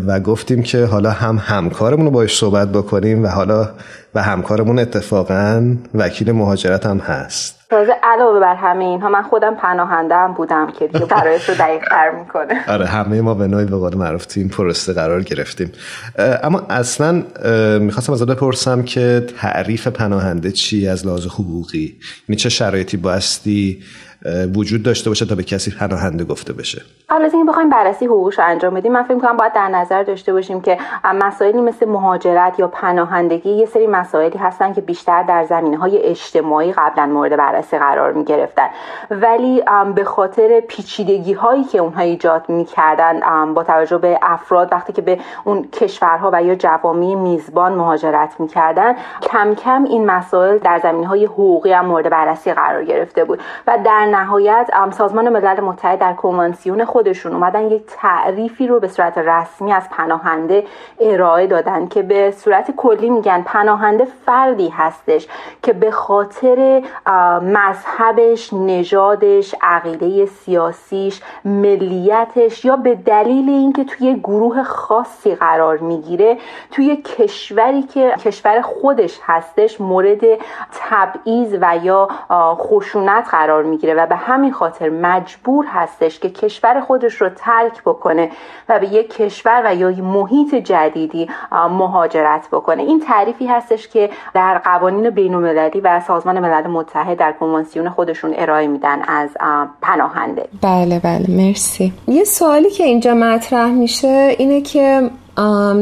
و 0.06 0.20
گفتیم 0.20 0.62
که 0.62 0.84
حالا 0.84 1.10
هم 1.10 1.38
همکارمون 1.42 2.06
رو 2.06 2.10
باش 2.10 2.38
صحبت 2.38 2.68
بکنیم 2.68 3.24
و 3.24 3.26
حالا 3.26 3.68
و 4.14 4.22
همکارمون 4.22 4.78
اتفاقا 4.78 5.76
وکیل 5.94 6.32
مهاجرت 6.32 6.86
هم 6.86 6.98
هست. 6.98 7.56
تازه 7.70 7.92
علاوه 8.02 8.40
بر 8.40 8.54
همه 8.54 8.84
اینها 8.84 9.08
من 9.08 9.22
خودم 9.22 9.54
پناهنده 9.54 10.14
هم 10.14 10.34
بودم 10.34 10.72
که 10.78 10.86
دیگه 10.86 11.06
برایش 11.06 11.48
رو 11.48 11.54
دقیق 11.54 11.88
تر 11.88 12.10
می‌کنه. 12.10 12.64
آره 12.74 12.86
همه 12.86 13.20
ما 13.20 13.34
به 13.34 13.46
نوعی 13.46 13.64
به 13.64 13.76
قول 13.76 13.96
معروف 13.96 14.26
تو 14.26 14.40
این 14.40 14.48
پرسته 14.48 14.92
قرار 14.92 15.22
گرفتیم. 15.22 15.72
اما 16.42 16.62
اصلا 16.70 17.22
می‌خواستم 17.78 18.12
ازت 18.12 18.26
بپرسم 18.26 18.82
که 18.82 19.26
تعریف 19.38 19.86
پناهنده 19.86 20.52
چی 20.52 20.88
از 20.88 21.06
لحاظ 21.06 21.26
حقوقی؟ 21.26 21.96
یعنی 22.28 22.36
چه 22.36 22.48
شرایطی 22.48 22.96
بایستی 22.96 23.82
وجود 24.54 24.82
داشته 24.82 25.10
باشه 25.10 25.26
تا 25.26 25.34
به 25.34 25.42
کسی 25.42 25.70
پناهنده 25.70 26.24
گفته 26.24 26.52
بشه. 26.52 26.82
از 27.08 27.34
اینکه 27.34 27.50
بخوایم 27.50 27.70
بررسی 27.70 28.06
حقوقش 28.06 28.38
انجام 28.38 28.74
بدیم 28.74 28.92
من 28.92 29.02
فکر 29.02 29.14
می‌کنم 29.14 29.36
باید 29.36 29.52
در 29.52 29.68
نظر 29.68 30.02
داشته 30.02 30.32
باشیم 30.32 30.60
که 30.60 30.78
مسائلی 31.04 31.60
مثل 31.60 31.88
مهاجرت 31.88 32.58
یا 32.58 32.68
پناهندگی 32.68 33.50
یه 33.50 33.66
سری 33.66 33.86
مسائلی 33.86 34.38
هستن 34.38 34.72
که 34.72 34.80
بیشتر 34.80 35.22
در 35.22 35.44
زمینه 35.44 35.76
های 35.76 35.98
اجتماعی 35.98 36.72
قبلا 36.72 37.06
مورد 37.06 37.36
بررسی 37.36 37.78
قرار 37.78 38.12
می 38.12 38.24
گرفتن 38.24 38.66
ولی 39.10 39.62
به 39.94 40.04
خاطر 40.04 40.60
پیچیدگی 40.68 41.32
هایی 41.32 41.64
که 41.64 41.78
اونها 41.78 42.02
ایجاد 42.02 42.48
می‌کردن 42.48 43.20
با 43.54 43.64
توجه 43.64 43.98
به 43.98 44.18
افراد 44.22 44.68
وقتی 44.72 44.92
که 44.92 45.02
به 45.02 45.18
اون 45.44 45.68
کشورها 45.72 46.30
و 46.32 46.42
یا 46.42 46.54
جوامع 46.54 47.14
میزبان 47.14 47.72
مهاجرت 47.72 48.40
می‌کردن 48.40 48.94
کم 49.22 49.54
کم 49.54 49.84
این 49.84 50.06
مسائل 50.06 50.58
در 50.58 50.80
زمینه 50.82 51.06
های 51.06 51.24
حقوقی 51.24 51.72
هم 51.72 51.86
مورد 51.86 52.10
بررسی 52.10 52.52
قرار 52.52 52.84
گرفته 52.84 53.24
بود. 53.24 53.40
و 53.66 53.78
در 53.84 54.06
نهایت 54.16 54.70
سازمان 54.90 55.28
ملل 55.28 55.60
متحد 55.60 55.98
در 55.98 56.12
کنوانسیون 56.12 56.84
خودشون 56.84 57.32
اومدن 57.32 57.70
یک 57.70 57.82
تعریفی 57.86 58.66
رو 58.66 58.80
به 58.80 58.88
صورت 58.88 59.18
رسمی 59.18 59.72
از 59.72 59.90
پناهنده 59.90 60.64
ارائه 61.00 61.46
دادن 61.46 61.88
که 61.88 62.02
به 62.02 62.30
صورت 62.30 62.70
کلی 62.70 63.10
میگن 63.10 63.42
پناهنده 63.42 64.06
فردی 64.26 64.68
هستش 64.68 65.28
که 65.62 65.72
به 65.72 65.90
خاطر 65.90 66.82
مذهبش 67.42 68.52
نژادش 68.52 69.54
عقیده 69.62 70.26
سیاسیش 70.26 71.20
ملیتش 71.44 72.64
یا 72.64 72.76
به 72.76 72.94
دلیل 72.94 73.48
اینکه 73.48 73.84
توی 73.84 74.14
گروه 74.14 74.62
خاصی 74.62 75.34
قرار 75.34 75.78
می‌گیره 75.78 76.38
توی 76.70 76.96
کشوری 76.96 77.82
که 77.82 78.14
کشور 78.24 78.60
خودش 78.60 79.18
هستش 79.22 79.80
مورد 79.80 80.20
تبعیض 80.90 81.56
و 81.60 81.78
یا 81.82 82.08
خشونت 82.54 83.28
قرار 83.30 83.62
می‌گیره 83.62 83.94
و 83.94 84.06
به 84.06 84.16
همین 84.16 84.52
خاطر 84.52 84.88
مجبور 84.88 85.66
هستش 85.68 86.20
که 86.20 86.30
کشور 86.30 86.80
خودش 86.80 87.14
رو 87.14 87.28
ترک 87.28 87.82
بکنه 87.82 88.30
و 88.68 88.78
به 88.78 88.86
یک 88.86 89.16
کشور 89.16 89.62
و 89.64 89.74
یا 89.74 89.90
محیط 89.90 90.54
جدیدی 90.54 91.30
مهاجرت 91.52 92.48
بکنه. 92.52 92.82
این 92.82 93.00
تعریفی 93.00 93.46
هستش 93.46 93.88
که 93.88 94.10
در 94.34 94.58
قوانین 94.58 95.10
بین 95.10 95.34
المللی 95.34 95.80
و 95.80 96.00
سازمان 96.00 96.40
ملل 96.40 96.66
متحد 96.66 97.18
در 97.18 97.32
کنوانسیون 97.32 97.88
خودشون 97.88 98.34
ارائه 98.36 98.66
میدن 98.66 99.02
از 99.08 99.30
پناهنده. 99.82 100.48
بله 100.62 100.98
بله. 100.98 101.26
مرسی. 101.28 101.92
یه 102.08 102.24
سوالی 102.24 102.70
که 102.70 102.84
اینجا 102.84 103.14
مطرح 103.14 103.70
میشه 103.70 104.34
اینه 104.38 104.60
که 104.60 105.10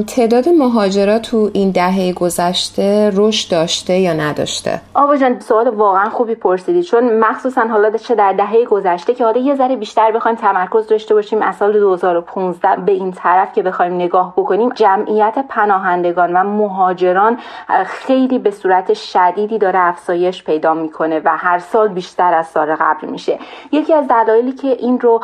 تعداد 0.06 0.48
مهاجرات 0.48 1.22
تو 1.22 1.50
این 1.52 1.70
دهه 1.70 2.12
گذشته 2.12 3.10
رشد 3.14 3.50
داشته 3.50 3.98
یا 3.98 4.12
نداشته؟ 4.12 4.80
آبا 4.94 5.16
جان 5.16 5.40
سوال 5.40 5.68
واقعا 5.68 6.10
خوبی 6.10 6.34
پرسیدی 6.34 6.82
چون 6.82 7.18
مخصوصا 7.18 7.60
حالا 7.60 7.90
چه 7.90 8.14
در 8.14 8.32
دهه 8.32 8.64
گذشته 8.64 9.14
که 9.14 9.24
حالا 9.24 9.40
یه 9.40 9.54
ذره 9.54 9.76
بیشتر 9.76 10.12
بخوایم 10.12 10.36
تمرکز 10.36 10.86
داشته 10.86 11.14
باشیم 11.14 11.42
از 11.42 11.56
سال 11.56 11.72
2015 11.72 12.76
به 12.76 12.92
این 12.92 13.12
طرف 13.12 13.52
که 13.52 13.62
بخوایم 13.62 13.94
نگاه 13.94 14.32
بکنیم 14.36 14.68
جمعیت 14.74 15.44
پناهندگان 15.48 16.32
و 16.32 16.44
مهاجران 16.44 17.38
خیلی 17.86 18.38
به 18.38 18.50
صورت 18.50 18.94
شدیدی 18.94 19.58
داره 19.58 19.78
افزایش 19.78 20.44
پیدا 20.44 20.74
می‌کنه 20.74 21.20
و 21.24 21.36
هر 21.36 21.58
سال 21.58 21.88
بیشتر 21.88 22.34
از 22.34 22.46
سال 22.46 22.74
قبل 22.74 23.08
میشه. 23.08 23.38
یکی 23.72 23.94
از 23.94 24.08
دلایلی 24.08 24.52
که 24.52 24.68
این 24.68 25.00
رو 25.00 25.20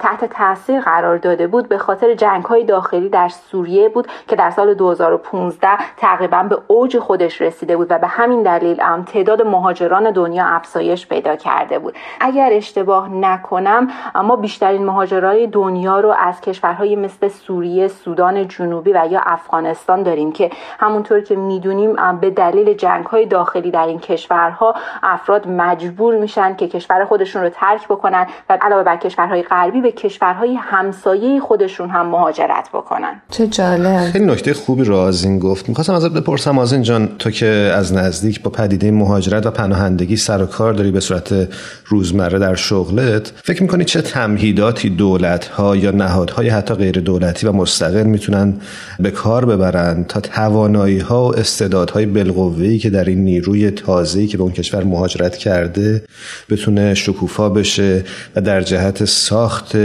تحت 0.00 0.24
تاثیر 0.24 0.80
قرار 0.80 1.18
داده 1.18 1.46
بود 1.46 1.68
به 1.68 1.78
خاطر 1.78 2.14
جنگ 2.14 2.44
های 2.44 2.64
داخلی 2.64 3.08
در 3.08 3.28
سوریه 3.28 3.73
بود 3.94 4.08
که 4.28 4.36
در 4.36 4.50
سال 4.50 4.74
2015 4.74 5.68
تقریبا 5.96 6.42
به 6.42 6.58
اوج 6.66 6.98
خودش 6.98 7.40
رسیده 7.40 7.76
بود 7.76 7.86
و 7.90 7.98
به 7.98 8.06
همین 8.06 8.42
دلیل 8.42 8.80
هم 8.80 9.02
تعداد 9.02 9.42
مهاجران 9.42 10.10
دنیا 10.10 10.44
افزایش 10.46 11.06
پیدا 11.06 11.36
کرده 11.36 11.78
بود. 11.78 11.94
اگر 12.20 12.50
اشتباه 12.52 13.08
نکنم 13.08 13.88
ما 14.14 14.36
بیشترین 14.36 14.84
مهاجرای 14.84 15.46
دنیا 15.46 16.00
رو 16.00 16.14
از 16.18 16.40
کشورهای 16.40 16.96
مثل 16.96 17.28
سوریه، 17.28 17.88
سودان 17.88 18.48
جنوبی 18.48 18.92
و 18.92 19.06
یا 19.10 19.20
افغانستان 19.26 20.02
داریم 20.02 20.32
که 20.32 20.50
همونطور 20.78 21.20
که 21.20 21.36
می‌دونیم 21.36 21.96
به 22.20 22.30
دلیل 22.30 22.74
جنگ 22.74 23.06
های 23.06 23.26
داخلی 23.26 23.70
در 23.70 23.86
این 23.86 23.98
کشورها 23.98 24.74
افراد 25.02 25.48
مجبور 25.48 26.14
میشن 26.14 26.56
که 26.56 26.68
کشور 26.68 27.04
خودشون 27.04 27.42
رو 27.42 27.48
ترک 27.48 27.88
بکنن 27.88 28.26
و 28.50 28.58
علاوه 28.60 28.82
بر 28.82 28.96
کشورهای 28.96 29.42
غربی 29.42 29.80
به 29.80 29.92
کشورهای 29.92 30.54
همسایه 30.54 31.40
خودشون 31.40 31.90
هم 31.90 32.06
مهاجرت 32.06 32.68
بکنن. 32.72 33.22
چه 33.30 33.46
جالب. 33.64 34.10
خیلی 34.10 34.24
نکته 34.24 34.54
خوبی 34.54 34.84
رو 34.84 34.96
از 34.96 35.24
این 35.24 35.38
گفت. 35.38 35.68
می‌خواستم 35.68 35.94
ازت 35.94 36.10
بپرسم 36.10 36.58
آزین 36.58 36.82
جان 36.82 37.08
تو 37.18 37.30
که 37.30 37.46
از 37.46 37.92
نزدیک 37.92 38.42
با 38.42 38.50
پدیده 38.50 38.90
مهاجرت 38.90 39.46
و 39.46 39.50
پناهندگی 39.50 40.16
سر 40.16 40.42
و 40.42 40.46
کار 40.46 40.72
داری 40.72 40.90
به 40.90 41.00
صورت 41.00 41.48
روزمره 41.86 42.38
در 42.38 42.54
شغلت 42.54 43.32
فکر 43.44 43.62
می‌کنی 43.62 43.84
چه 43.84 44.02
تمهیداتی 44.02 44.90
دولت 44.90 45.46
ها 45.46 45.76
یا 45.76 45.90
نهادهای 45.90 46.48
حتی 46.48 46.74
غیر 46.74 47.00
دولتی 47.00 47.46
و 47.46 47.52
مستقل 47.52 48.02
می‌تونن 48.02 48.54
به 49.00 49.10
کار 49.10 49.44
ببرن 49.44 50.04
تا 50.04 50.20
توانایی 50.20 50.98
ها 50.98 51.28
و 51.28 51.38
استعدادهای 51.38 52.06
بالقوه‌ای 52.06 52.78
که 52.78 52.90
در 52.90 53.04
این 53.04 53.24
نیروی 53.24 53.70
تازه‌ای 53.70 54.26
که 54.26 54.36
به 54.36 54.42
اون 54.42 54.52
کشور 54.52 54.84
مهاجرت 54.84 55.36
کرده 55.36 56.04
بتونه 56.50 56.94
شکوفا 56.94 57.48
بشه 57.48 58.04
و 58.36 58.40
در 58.40 58.62
جهت 58.62 59.04
ساخت 59.04 59.76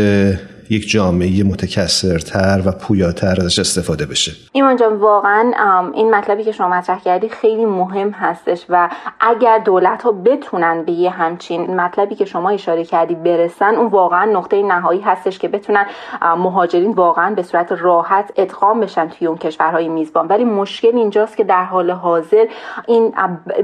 یک 0.71 0.89
جامعه 0.89 1.43
متکثرتر 1.43 2.61
و 2.65 2.71
پویاتر 2.71 3.35
ازش 3.41 3.59
استفاده 3.59 4.05
بشه. 4.05 4.31
ایمان 4.53 4.75
جان 4.75 4.95
واقعا 4.95 5.51
این 5.93 6.15
مطلبی 6.15 6.43
که 6.43 6.51
شما 6.51 6.67
مطرح 6.67 6.99
کردی 6.99 7.29
خیلی 7.29 7.65
مهم 7.65 8.09
هستش 8.09 8.65
و 8.69 8.89
اگر 9.19 9.57
دولت 9.57 10.01
ها 10.01 10.11
بتونن 10.11 10.83
به 10.83 10.91
یه 10.91 11.09
همچین 11.09 11.75
مطلبی 11.75 12.15
که 12.15 12.25
شما 12.25 12.49
اشاره 12.49 12.83
کردی 12.83 13.15
برسن 13.15 13.75
اون 13.75 13.87
واقعا 13.87 14.25
نقطه 14.25 14.63
نهایی 14.63 15.01
هستش 15.01 15.39
که 15.39 15.47
بتونن 15.47 15.85
مهاجرین 16.21 16.91
واقعا 16.91 17.35
به 17.35 17.43
صورت 17.43 17.71
راحت 17.71 18.31
ادغام 18.35 18.79
بشن 18.79 19.07
توی 19.07 19.27
اون 19.27 19.37
کشورهای 19.37 19.87
میزبان. 19.87 20.27
ولی 20.27 20.43
مشکل 20.43 20.97
اینجاست 20.97 21.37
که 21.37 21.43
در 21.43 21.63
حال 21.63 21.91
حاضر 21.91 22.45
این 22.87 23.13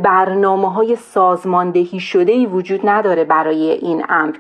برنامه 0.04 0.74
های 0.74 0.96
سازماندهی 0.96 2.00
شده 2.00 2.32
ای 2.32 2.46
وجود 2.46 2.82
نداره 2.84 3.24
برای 3.24 3.72
این 3.72 4.06
امر. 4.10 4.36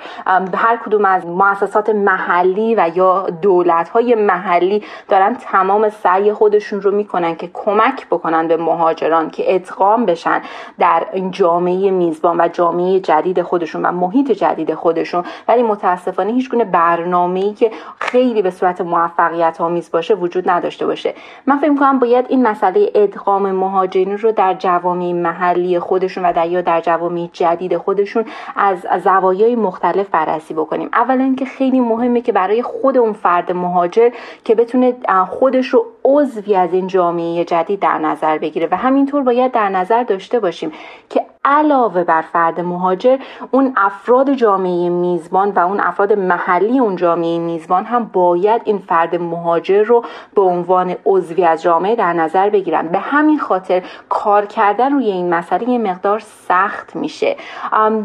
هر 0.53 0.77
کدوم 0.85 1.05
از 1.05 1.25
مؤسسات 1.25 1.89
محلی 1.89 2.54
و 2.55 2.91
یا 2.95 3.27
دولت 3.41 3.89
های 3.89 4.15
محلی 4.15 4.83
دارن 5.09 5.35
تمام 5.35 5.89
سعی 5.89 6.33
خودشون 6.33 6.81
رو 6.81 6.91
می‌کنن 6.91 7.35
که 7.35 7.49
کمک 7.53 8.07
بکنن 8.07 8.47
به 8.47 8.57
مهاجران 8.57 9.29
که 9.29 9.55
ادغام 9.55 10.05
بشن 10.05 10.41
در 10.79 11.05
جامعه 11.31 11.91
میزبان 11.91 12.41
و 12.41 12.47
جامعه 12.47 12.99
جدید 12.99 13.41
خودشون 13.41 13.85
و 13.85 13.91
محیط 13.91 14.31
جدید 14.31 14.73
خودشون. 14.73 15.23
ولی 15.47 15.63
متاسفانه 15.63 16.31
هیچ 16.31 16.49
گونه 16.49 16.63
برنامه‌ای 16.63 17.53
که 17.53 17.71
خیلی 17.99 18.41
به 18.41 18.51
صورت 18.51 18.81
موفقیت 18.81 19.61
آمیز 19.61 19.91
باشه 19.91 20.13
وجود 20.13 20.49
نداشته 20.49 20.85
باشه. 20.85 21.13
من 21.45 21.57
فکر 21.57 21.69
می‌کنم 21.69 21.99
باید 21.99 22.25
این 22.29 22.47
مسئله 22.47 22.91
ادغام 22.95 23.51
مهاجرین 23.51 24.17
رو 24.17 24.31
در 24.31 24.53
جوامع 24.53 25.13
محلی 25.13 25.79
خودشون 25.79 26.25
و 26.25 26.33
در 26.33 26.47
یا 26.47 26.61
در 26.61 26.81
جوامع 26.81 27.29
جدید 27.33 27.77
خودشون 27.77 28.25
از 28.55 28.87
زوایای 29.03 29.55
مختلف 29.55 30.09
بررسی 30.09 30.53
بکنیم. 30.53 30.89
اولا 30.93 31.23
اینکه 31.23 31.45
خیلی 31.45 31.79
مهمه 31.79 32.21
که 32.21 32.31
برای 32.45 32.61
خود 32.61 32.97
اون 32.97 33.13
فرد 33.13 33.51
مهاجر 33.51 34.09
که 34.43 34.55
بتونه 34.55 34.93
خودش 35.29 35.67
رو 35.67 35.85
عضوی 36.03 36.55
از 36.55 36.73
این 36.73 36.87
جامعه 36.87 37.45
جدید 37.45 37.79
در 37.79 37.97
نظر 37.97 38.37
بگیره. 38.37 38.67
و 38.71 38.77
همینطور 38.77 39.23
باید 39.23 39.51
در 39.51 39.69
نظر 39.69 40.03
داشته 40.03 40.39
باشیم 40.39 40.71
که 41.09 41.21
علاوه 41.45 42.03
بر 42.03 42.21
فرد 42.21 42.59
مهاجر 42.59 43.17
اون 43.51 43.73
افراد 43.77 44.33
جامعه 44.33 44.89
میزبان 44.89 45.49
و 45.51 45.59
اون 45.59 45.79
افراد 45.79 46.13
محلی 46.13 46.79
اون 46.79 46.95
جامعه 46.95 47.39
میزبان 47.39 47.85
هم 47.85 48.09
باید 48.13 48.61
این 48.65 48.77
فرد 48.77 49.15
مهاجر 49.15 49.83
رو 49.83 50.03
به 50.35 50.41
عنوان 50.41 50.95
عضوی 51.05 51.45
از 51.45 51.61
جامعه 51.61 51.95
در 51.95 52.13
نظر 52.13 52.49
بگیرن. 52.49 52.87
به 52.87 52.99
همین 52.99 53.39
خاطر 53.39 53.83
کار 54.09 54.45
کردن 54.45 54.93
روی 54.93 55.05
این 55.05 55.33
مسئله 55.33 55.69
یه 55.69 55.77
مقدار 55.77 56.19
سخت 56.19 56.95
میشه. 56.95 57.35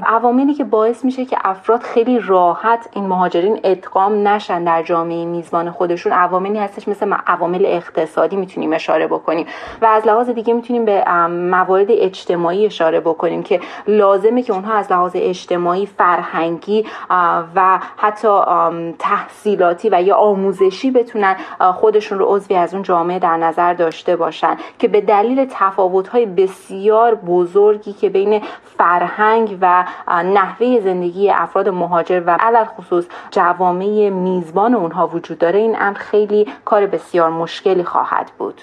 عواملی 0.07 0.55
که 0.55 0.65
باعث 0.65 1.05
میشه 1.05 1.25
که 1.25 1.39
افراد 1.45 1.83
خیلی 1.83 2.19
راحت 2.19 2.89
این 2.93 3.07
مهاجرین 3.07 3.61
ادغام 3.65 4.29
نشن 4.29 4.65
در 4.65 4.83
جامعه 4.83 5.25
میزبان 5.25 5.71
خودشون 5.71 6.13
عواملی 6.13 6.59
هستش 6.59 6.89
مثل 6.89 7.15
عوامل 7.27 7.67
اقتصادی 7.67 8.37
می‌تونیم 8.37 8.73
اشاره 8.73 9.07
بکنیم 9.07 9.47
و 9.83 9.87
از 9.87 10.07
لحاظ 10.07 10.31
دیگه 10.31 10.55
می‌تونیم 10.55 10.85
به 10.85 11.05
موارد 11.29 11.87
اجتماعی 11.91 12.67
اشاره 12.67 13.01
بکنیم. 13.01 13.30
که 13.43 13.61
لازمه 13.87 14.43
که 14.43 14.53
اونها 14.53 14.75
از 14.75 14.93
لحاظ 14.93 15.13
اجتماعی 15.15 15.87
فرهنگی 15.87 16.85
و 17.55 17.79
حتی 17.97 18.29
تحصیلاتی 18.99 19.89
و 19.93 20.03
یا 20.03 20.17
آموزشی 20.17 20.91
بتونن 20.91 21.37
خودشون 21.75 22.19
رو 22.19 22.27
عضوی 22.29 22.57
از 22.57 22.75
اون 22.75 22.83
جامعه 22.83 23.19
در 23.19 23.37
نظر 23.37 23.75
داشته 23.75 24.17
باشن. 24.17 24.57
که 24.79 24.89
به 24.89 25.01
دلیل 25.01 25.47
تفاوت‌های 25.51 26.27
بسیار 26.27 27.15
بزرگی 27.15 27.93
که 27.93 28.09
بین 28.09 28.43
فرهنگ 28.79 29.59
و 29.61 29.85
نحوه 30.09 30.81
زندگی 30.85 31.31
افراد 31.31 31.69
مهاجر 31.69 32.23
و 32.27 32.37
علل 32.41 32.65
خصوص 32.65 33.05
جوامع 33.31 34.09
میزبان 34.09 34.75
اونها 34.75 35.07
وجود 35.07 35.39
داره 35.39 35.59
این 35.59 35.77
امر 35.81 35.99
خیلی 35.99 36.47
کار 36.65 36.87
بسیار 36.87 37.31
مشکلی 37.31 37.85
خواهد 37.85 38.31
بود. 38.39 38.61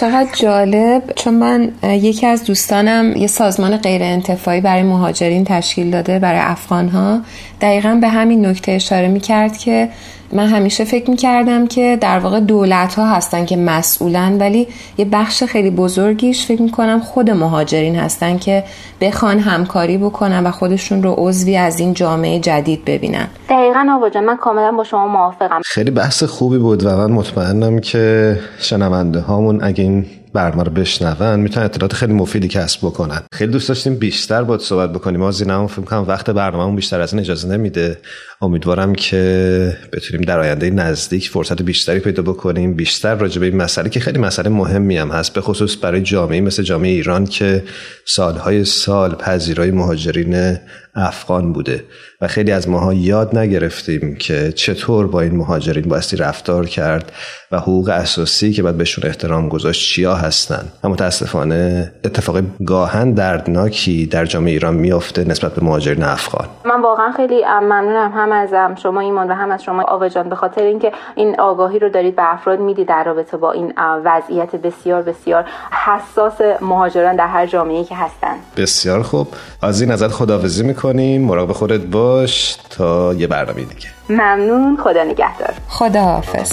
چقدر 0.00 0.28
جالب. 0.34 1.02
چون 1.16 1.34
من 1.34 1.72
یکی 1.82 2.26
از 2.26 2.44
دوستانم 2.44 3.12
یه 3.16 3.26
سازمان 3.26 3.76
غیر 3.76 4.02
انتفاعی 4.06 4.60
برای 4.60 4.82
مهاجرین 4.82 5.44
تشکیل 5.44 5.90
داده 5.90 6.18
برای 6.18 6.40
افغان 6.40 6.88
ها 6.88 7.20
دقیقا 7.60 7.98
به 8.00 8.08
همین 8.08 8.46
نکته 8.46 8.72
اشاره 8.72 9.08
می 9.08 9.20
کرد 9.20 9.56
که 9.56 9.88
من 10.32 10.46
همیشه 10.46 10.84
فکر 10.84 11.10
می 11.10 11.16
کردم 11.16 11.66
که 11.66 11.98
در 12.00 12.18
واقع 12.18 12.40
دولت 12.40 12.94
ها 12.94 13.06
هستن 13.06 13.44
که 13.44 13.56
مسئولن 13.56 14.38
ولی 14.38 14.68
یه 14.98 15.04
بخش 15.04 15.44
خیلی 15.44 15.70
بزرگیش 15.70 16.46
فکر 16.46 16.62
می 16.62 16.70
کنم 16.70 17.00
خود 17.00 17.30
مهاجرین 17.30 17.96
هستن 17.96 18.38
که 18.38 18.64
بخوان 19.00 19.38
همکاری 19.38 19.98
بکنن 19.98 20.46
و 20.46 20.50
خودشون 20.50 21.02
رو 21.02 21.14
عضوی 21.18 21.56
از 21.56 21.80
این 21.80 21.94
جامعه 21.94 22.38
جدید 22.38 22.84
ببینن. 22.84 23.26
دقیقا 23.48 23.86
آواجه 23.90 24.20
من 24.20 24.36
کاملا 24.36 24.72
با 24.72 24.84
شما 24.84 25.06
موافقم. 25.06 25.60
خیلی 25.64 25.90
بحث 25.90 26.22
خوبی 26.24 26.58
بود 26.58 26.86
و 26.86 26.96
من 26.96 27.12
مطمئنم 27.12 27.78
که 27.78 28.38
شنونده 28.58 29.20
هامون 29.20 29.64
اگه 29.64 29.84
این 29.84 30.06
برنامه 30.36 30.62
رو 30.62 30.72
بشنون 30.72 31.40
می‌تونن 31.40 31.64
اطلاعات 31.64 31.92
خیلی 31.92 32.12
مفیدی 32.12 32.48
کسب 32.48 32.80
بکنن. 32.80 33.22
خیلی 33.32 33.52
دوست 33.52 33.68
داشتیم 33.68 33.96
بیشتر 33.96 34.42
باید 34.42 34.60
صحبت 34.60 34.92
بکنیم. 34.92 35.22
از 35.22 35.40
این 35.40 35.66
فکر 35.66 35.82
کنم 35.82 36.04
وقت 36.08 36.30
برنامهمون 36.30 36.76
بیشتر 36.76 37.00
از 37.00 37.12
این 37.12 37.20
اجازه 37.20 37.48
نمیده. 37.48 37.98
امیدوارم 38.40 38.94
که 38.94 39.76
بتونیم 39.92 40.22
در 40.22 40.40
آینده 40.40 40.70
نزدیک 40.70 41.28
فرصت 41.28 41.62
بیشتری 41.62 42.00
پیدا 42.00 42.22
بکنیم. 42.22 42.74
بیشتر 42.74 43.14
راجع 43.14 43.40
به 43.40 43.46
این 43.46 43.56
مسئله 43.56 43.88
که 43.88 44.00
خیلی 44.00 44.18
مسئله 44.18 44.48
مهمی 44.48 44.96
هم 44.96 45.10
هست 45.10 45.32
به 45.32 45.40
خصوص 45.40 45.84
برای 45.84 46.02
جامعه 46.02 46.40
مثل 46.40 46.62
جامعه 46.62 46.90
ایران 46.90 47.24
که 47.24 47.64
سالهای 48.04 48.64
سال 48.64 49.14
پذیرای 49.14 49.70
مهاجرین 49.70 50.56
افغان 50.96 51.52
بوده 51.52 51.84
و 52.20 52.26
خیلی 52.26 52.52
از 52.52 52.68
ماها 52.68 52.94
یاد 52.94 53.38
نگرفتیم 53.38 54.16
که 54.16 54.52
چطور 54.52 55.06
با 55.06 55.20
این 55.20 55.36
مهاجرین 55.36 55.88
بایستی 55.88 56.16
رفتار 56.16 56.66
کرد 56.66 57.12
و 57.52 57.58
حقوق 57.58 57.88
اساسی 57.88 58.52
که 58.52 58.62
باید 58.62 58.76
بهشون 58.76 59.04
احترام 59.06 59.48
گذاشت 59.48 59.92
چیا 59.92 60.14
هستن. 60.14 60.64
و 60.84 60.88
متاسفانه 60.88 61.92
اتفاق 62.04 62.40
گاهن 62.66 63.12
دردناکی 63.12 64.06
در 64.06 64.24
جامعه 64.24 64.52
ایران 64.52 64.74
میافته 64.74 65.24
نسبت 65.24 65.54
به 65.54 65.64
مهاجرین 65.64 66.02
افغان. 66.02 66.48
من 66.64 66.82
واقعا 66.82 67.12
خیلی 67.12 67.44
ممنونم 67.62 68.12
هم 68.14 68.25
از 68.32 68.54
شما 68.82 69.00
ایمان 69.00 69.30
و 69.30 69.34
هم 69.34 69.50
از 69.50 69.62
شما 69.62 69.82
آوا 69.82 70.08
جان. 70.08 70.28
به 70.28 70.36
خاطر 70.36 70.62
اینکه 70.62 70.92
این 71.14 71.40
آگاهی 71.40 71.78
رو 71.78 71.88
دارید 71.88 72.16
به 72.16 72.32
افراد 72.32 72.60
می‌دید 72.60 72.88
در 72.88 73.04
رابطه 73.04 73.36
با 73.36 73.52
این 73.52 73.72
وضعیت 74.04 74.56
بسیار 74.56 75.02
بسیار 75.02 75.44
حساس 75.86 76.40
مهاجران 76.60 77.16
در 77.16 77.26
هر 77.26 77.46
جامعه‌ای 77.46 77.84
که 77.84 77.96
هستن. 77.96 78.36
بسیار 78.56 79.02
خوب. 79.02 79.28
از 79.62 79.80
این 79.80 79.90
ازت 79.90 80.12
خداحافظی 80.12 80.64
می‌کنیم. 80.64 81.24
مراقب 81.24 81.52
خودت 81.52 81.80
باش 81.80 82.58
تا 82.70 83.14
یه 83.14 83.26
برنامه 83.26 83.60
دیگه. 83.64 83.88
ممنون. 84.10 84.76
خدا 84.76 85.04
نگهدار. 85.04 85.54
خداحافظ. 85.68 86.52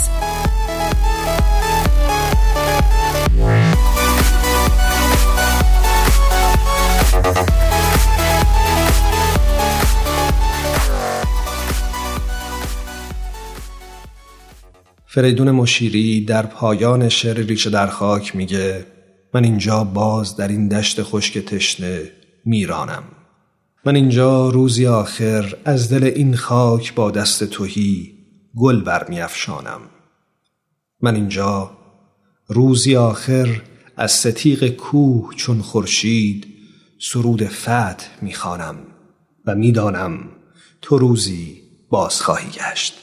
فریدون 15.14 15.51
مشیری 15.51 16.26
در 16.26 16.45
پایان 16.45 17.09
شعر 17.09 17.38
ریشه 17.38 17.70
در 17.70 17.88
خاک 17.88 18.36
میگه 18.36 18.86
من 19.34 19.43
اینجا 19.43 19.84
باز 19.84 20.36
در 20.36 20.47
این 20.47 20.68
دشت 20.68 21.03
خشک 21.03 21.38
تشنه 21.38 22.11
میرانم. 22.45 23.03
من 23.86 23.95
اینجا 23.95 24.49
روزی 24.49 24.88
آخر 24.88 25.55
از 25.66 25.93
دل 25.93 26.03
این 26.03 26.36
خاک 26.36 26.93
با 26.95 27.11
دست 27.11 27.43
توهی 27.43 28.14
گل 28.55 28.82
برمیافشانم 28.82 29.82
من 31.01 31.16
اینجا 31.16 31.72
روزی 32.47 32.95
آخر 32.95 33.61
از 33.97 34.11
ستیق 34.11 34.68
کوه 34.68 35.34
چون 35.36 35.61
خورشید 35.61 36.47
سرود 36.99 37.43
فتح 37.47 38.07
می‌خوانم 38.22 38.76
و 39.45 39.55
می‌دانم 39.55 40.20
تو 40.82 40.97
روزی 40.97 41.61
باز 41.89 42.22
خواهی 42.22 42.49
گشت. 42.49 43.03